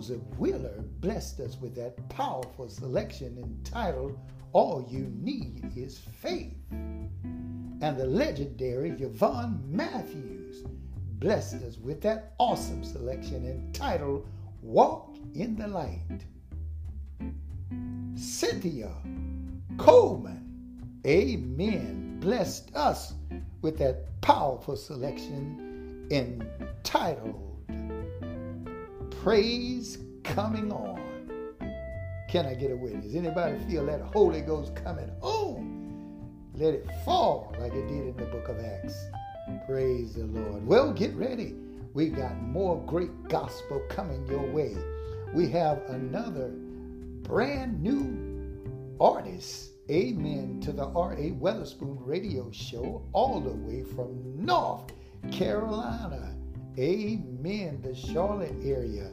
[0.10, 4.18] Joseph Wheeler blessed us with that powerful selection entitled
[4.54, 6.58] All You Need Is Faith.
[6.72, 10.66] And the legendary Yvonne Matthews
[11.20, 14.28] blessed us with that awesome selection entitled
[14.64, 16.26] Walk in the Light.
[18.16, 18.92] Cynthia
[19.78, 23.14] Coleman, amen, blessed us
[23.62, 27.49] with that powerful selection entitled
[29.24, 30.98] Praise Coming On.
[32.30, 33.16] Can I get a witness?
[33.16, 36.26] Anybody feel that Holy Ghost coming on?
[36.54, 38.98] Let it fall like it did in the book of Acts.
[39.68, 40.66] Praise the Lord.
[40.66, 41.54] Well, get ready.
[41.94, 44.78] We got more great gospel coming your way.
[45.34, 46.54] We have another
[47.24, 49.72] brand new artist.
[49.92, 51.32] Amen to the R.A.
[51.32, 54.94] Weatherspoon radio show, all the way from North
[55.30, 56.39] Carolina.
[56.78, 57.82] Amen.
[57.82, 59.12] The Charlotte area.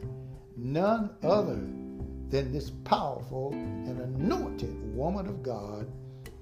[0.55, 1.67] None other
[2.29, 5.87] than this powerful and anointed woman of God.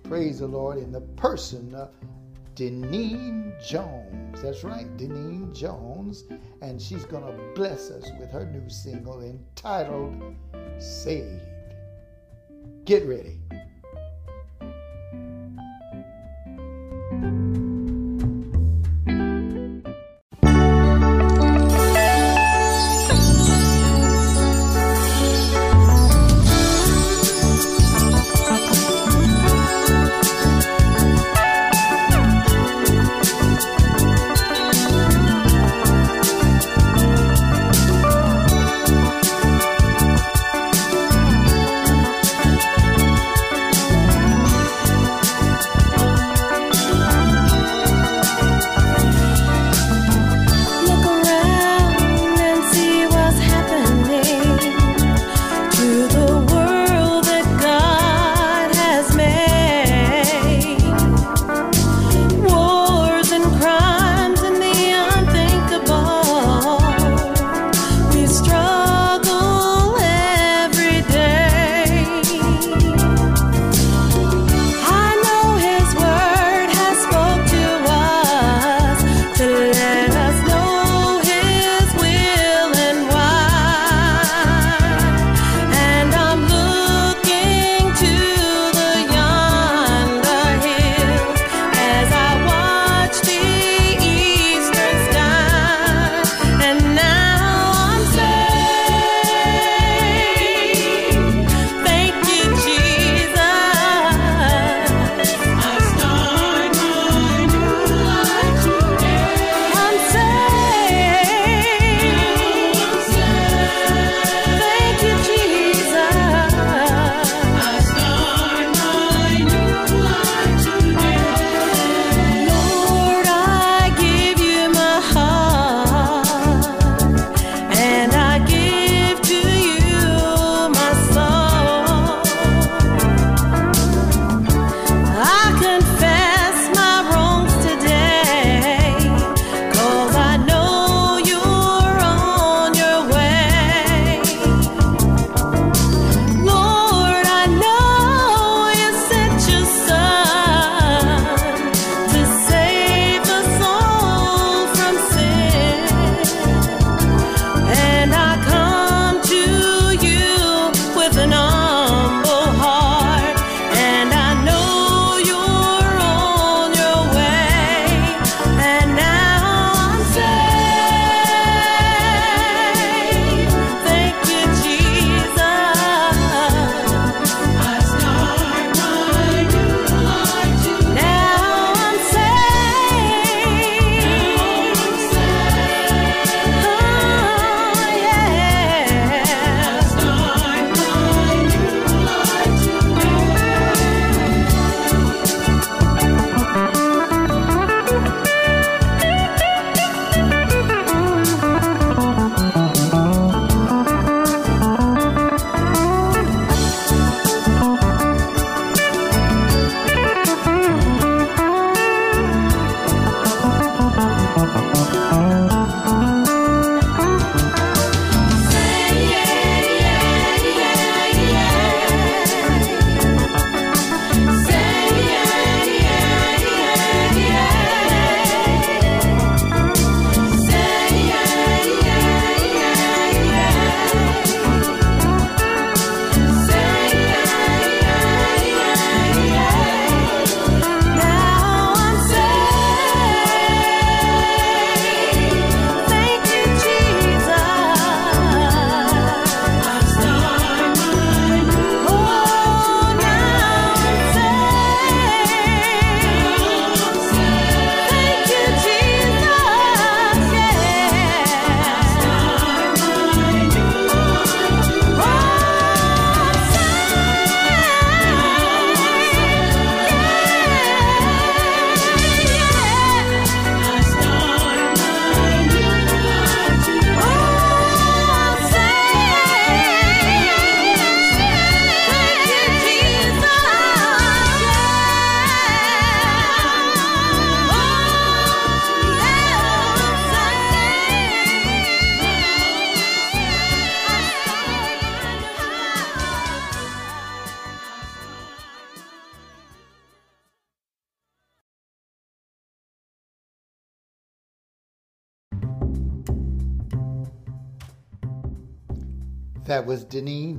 [0.03, 1.91] Praise the Lord in the person of
[2.55, 4.41] Deneen Jones.
[4.41, 6.23] That's right, Deneen Jones.
[6.61, 10.35] And she's going to bless us with her new single entitled
[10.79, 11.41] Saved.
[12.85, 13.39] Get ready.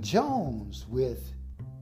[0.01, 1.33] Jones with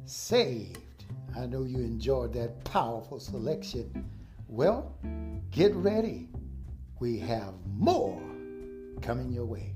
[0.07, 1.05] Saved.
[1.36, 4.09] I know you enjoyed that powerful selection.
[4.49, 4.95] Well,
[5.51, 6.28] get ready.
[7.01, 8.20] We have more
[9.01, 9.74] coming your way.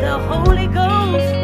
[0.00, 1.35] the Holy Ghost.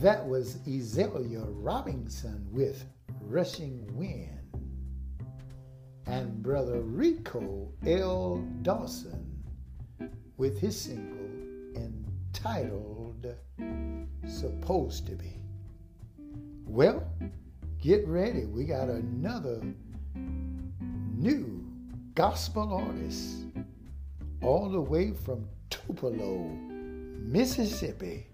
[0.00, 2.84] That was Ezelia Robinson with
[3.22, 4.28] Rushing Wind.
[6.04, 8.46] And Brother Rico L.
[8.60, 9.42] Dawson
[10.36, 11.16] with his single
[11.74, 13.34] entitled
[14.26, 15.40] Supposed to Be.
[16.66, 17.02] Well,
[17.80, 18.44] get ready.
[18.44, 19.62] We got another
[20.14, 21.64] new
[22.14, 23.46] gospel artist
[24.42, 26.50] all the way from Tupelo,
[27.18, 28.26] Mississippi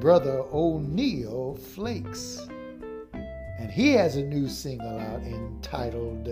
[0.00, 2.46] brother O'Neal Flakes.
[3.58, 6.28] And he has a new single out entitled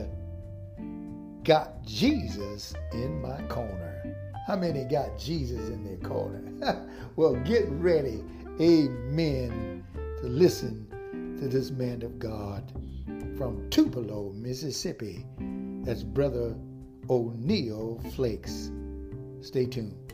[1.43, 4.17] Got Jesus in My Corner.
[4.47, 6.89] How many got Jesus in their corner?
[7.17, 8.23] well, get ready,
[8.61, 9.85] amen,
[10.21, 10.87] to listen
[11.41, 12.73] to this man of God
[13.37, 15.27] from Tupelo, Mississippi.
[15.83, 16.57] That's Brother
[17.11, 18.71] O'Neal Flakes.
[19.41, 20.06] Stay tuned.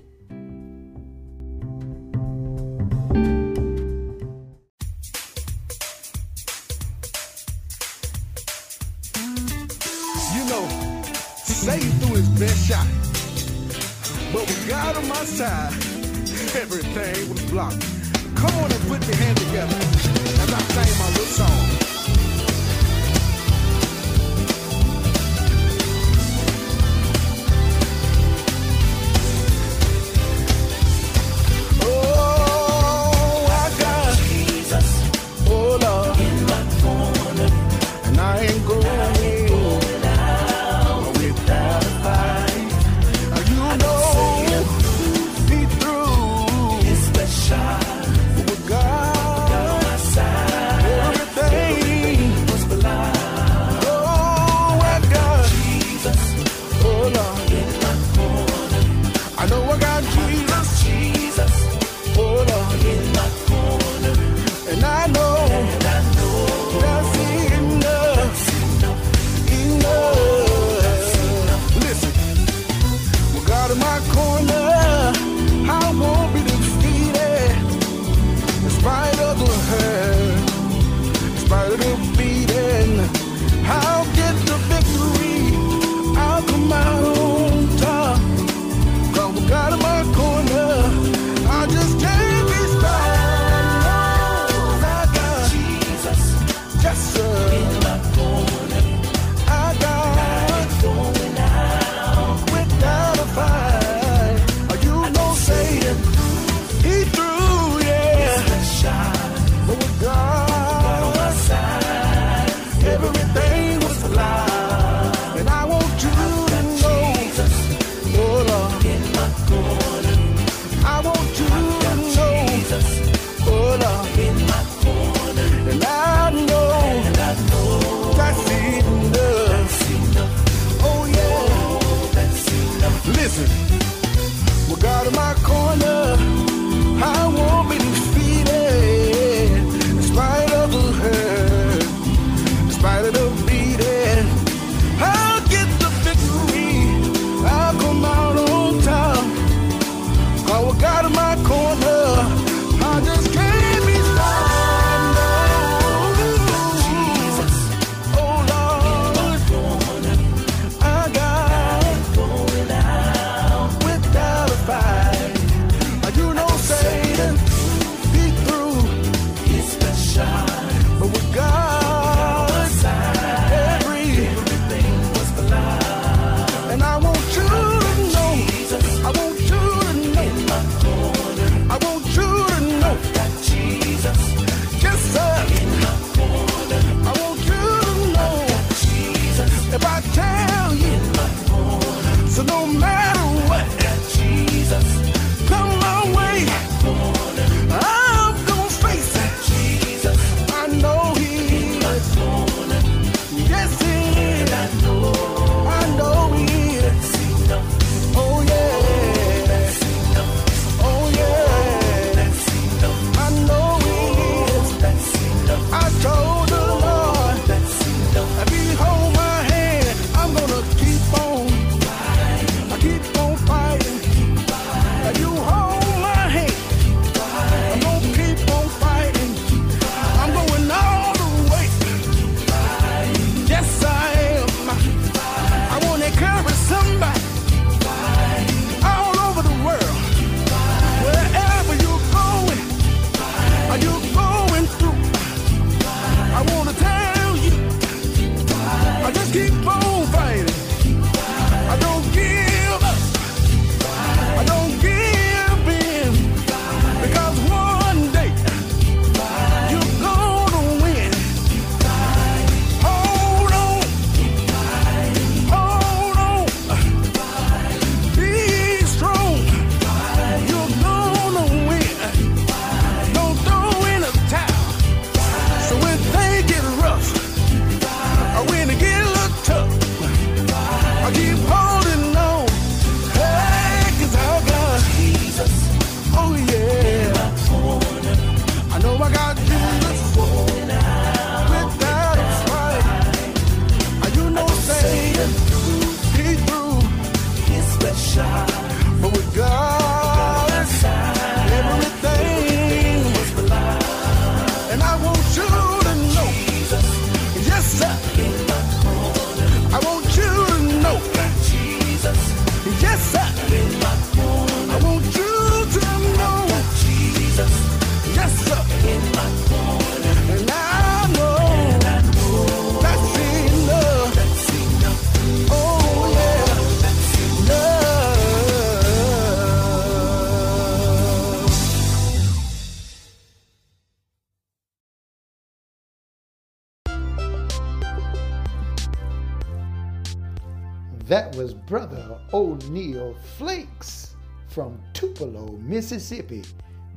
[342.53, 344.15] O'Neal Flakes
[344.49, 346.43] from Tupelo, Mississippi,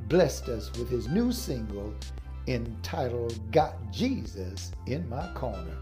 [0.09, 1.93] blessed us with his new single
[2.47, 5.77] entitled Got Jesus in My Corner.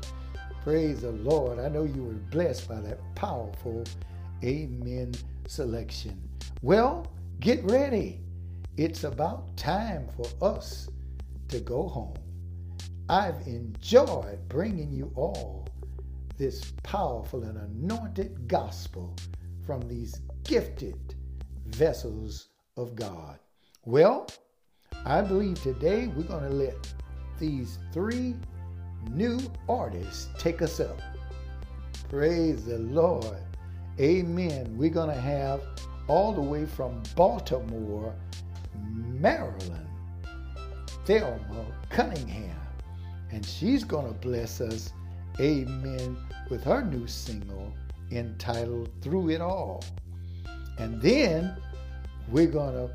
[0.64, 1.58] Praise the Lord.
[1.58, 3.84] I know you were blessed by that powerful
[4.44, 5.12] Amen
[5.48, 6.22] selection.
[6.62, 7.08] Well,
[7.40, 8.20] get ready.
[8.78, 10.88] It's about time for us
[11.48, 12.14] to go home.
[13.10, 15.68] I've enjoyed bringing you all
[16.38, 19.16] this powerful and anointed gospel
[19.66, 21.16] from these gifted
[21.68, 23.40] vessels of God.
[23.86, 24.28] Well,
[25.06, 26.94] I believe today we're going to let
[27.40, 28.36] these three
[29.10, 31.02] new artists take us up.
[32.10, 33.38] Praise the Lord.
[34.00, 34.78] Amen.
[34.78, 35.62] We're going to have
[36.08, 38.14] all the way from Baltimore,
[38.82, 39.88] Maryland,
[41.06, 42.56] Thelma Cunningham.
[43.32, 44.94] And she's going to bless us,
[45.40, 46.18] amen,
[46.50, 47.74] with her new single
[48.12, 49.84] entitled Through It All.
[50.78, 51.56] And then
[52.30, 52.94] we're going to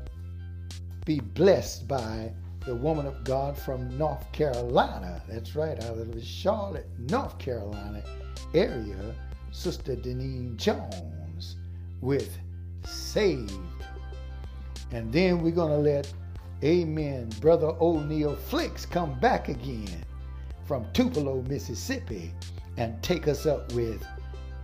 [1.05, 2.31] be blessed by
[2.65, 5.21] the woman of God from North Carolina.
[5.27, 8.03] That's right, out of the Charlotte, North Carolina
[8.53, 9.15] area,
[9.51, 11.55] Sister Deneen Jones
[12.01, 12.37] with
[12.83, 13.53] Saved.
[14.91, 16.11] And then we're going to let,
[16.63, 20.03] amen, Brother O'Neal Flakes come back again
[20.65, 22.33] from Tupelo, Mississippi,
[22.77, 24.05] and take us up with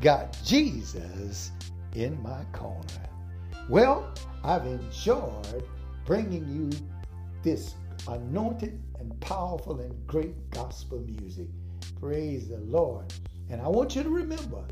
[0.02, 1.52] Got Jesus
[1.94, 2.84] in My Corner.
[3.70, 4.14] Well,
[4.44, 5.64] I've enjoyed
[6.06, 6.70] bringing you
[7.42, 7.76] this
[8.08, 11.48] anointed and powerful and great gospel music.
[12.00, 13.12] Praise the Lord.
[13.50, 14.64] And I want you to remember,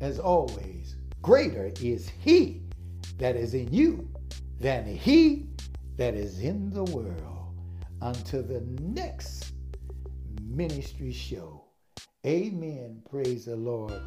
[0.00, 2.62] as always, greater is He
[3.18, 4.08] that is in you
[4.60, 5.48] than He
[5.96, 7.54] that is in the world.
[8.00, 9.52] Until the next
[10.40, 11.64] ministry show.
[12.24, 13.02] Amen.
[13.10, 14.00] Praise the Lord.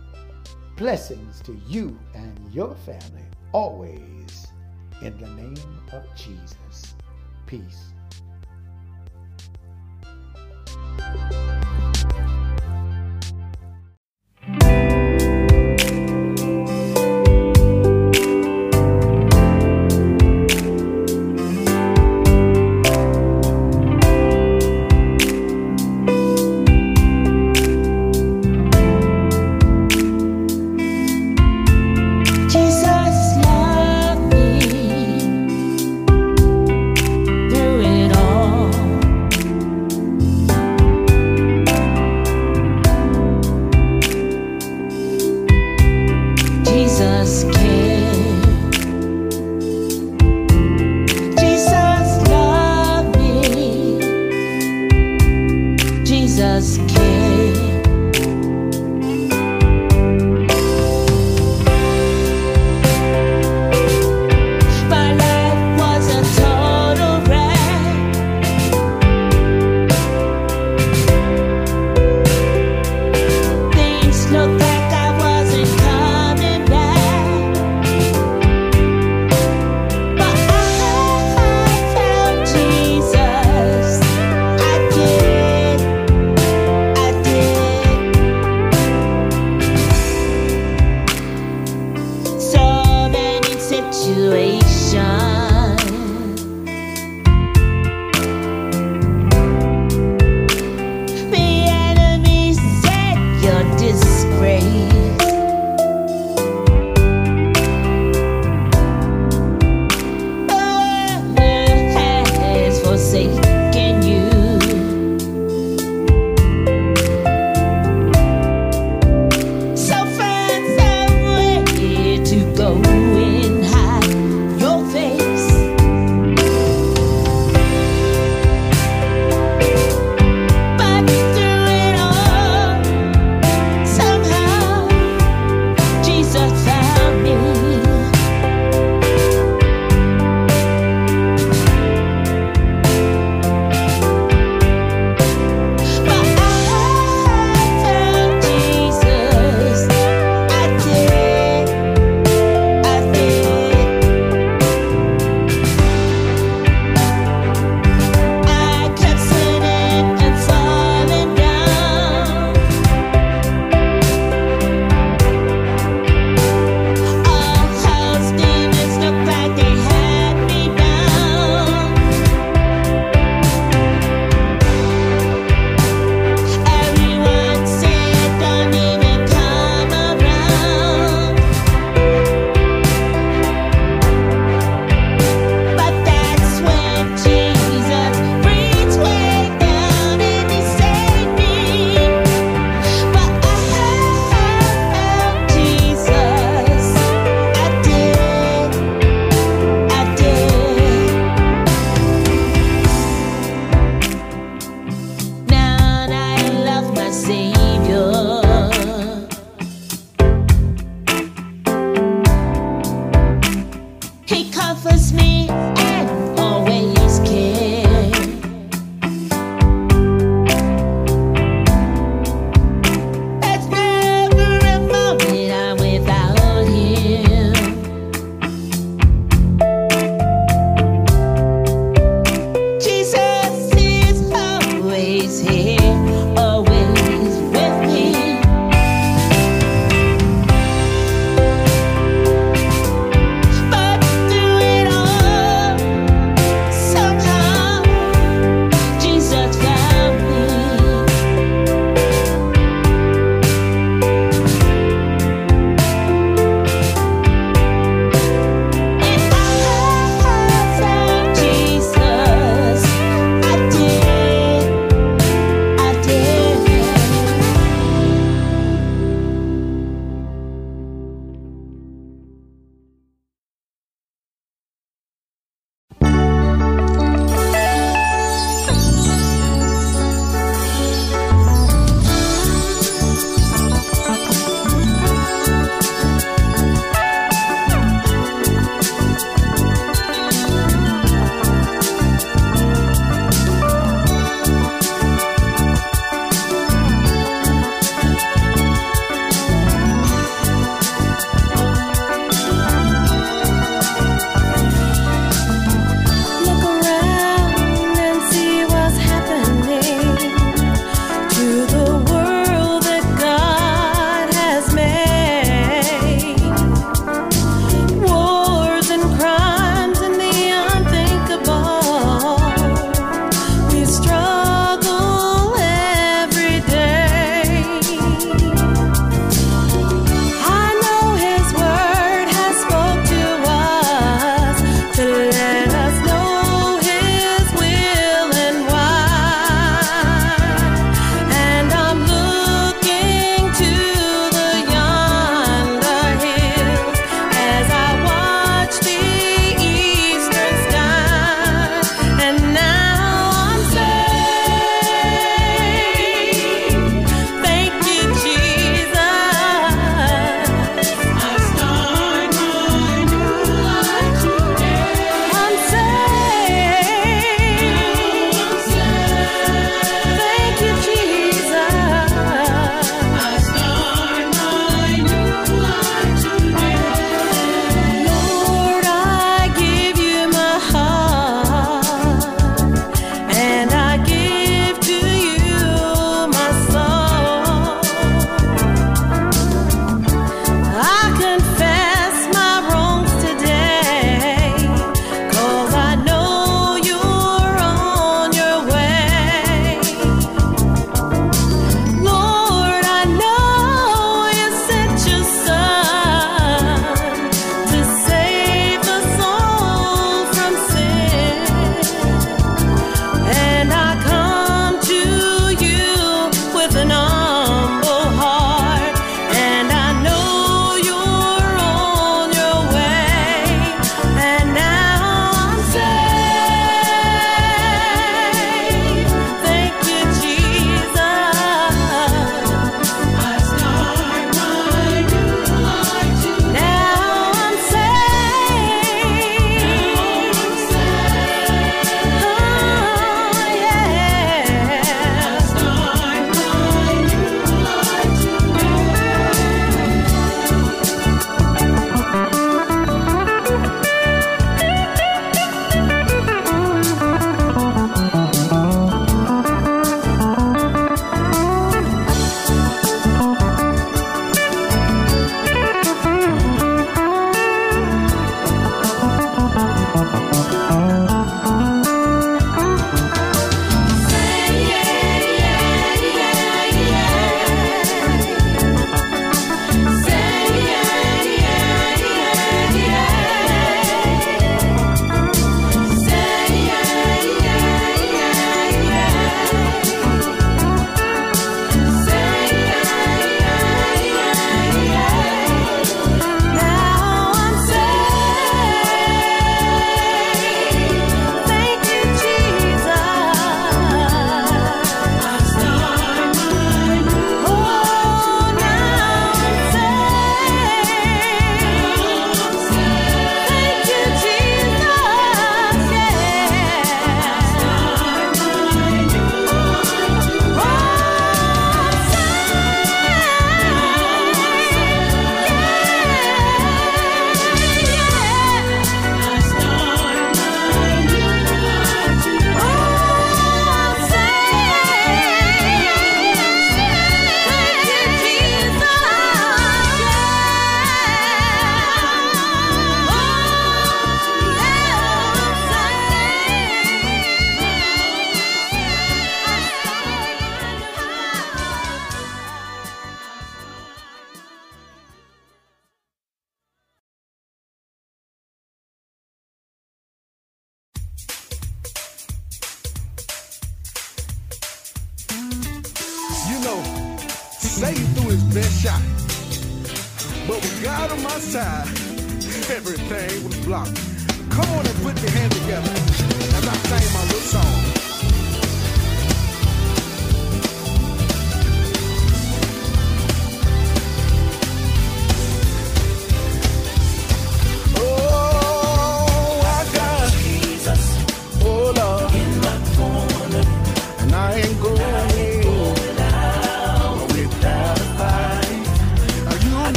[0.82, 3.22] Blessings to you and your family
[3.52, 4.48] always
[5.04, 5.54] in the name
[5.94, 6.96] of Jesus.
[7.46, 7.91] Peace.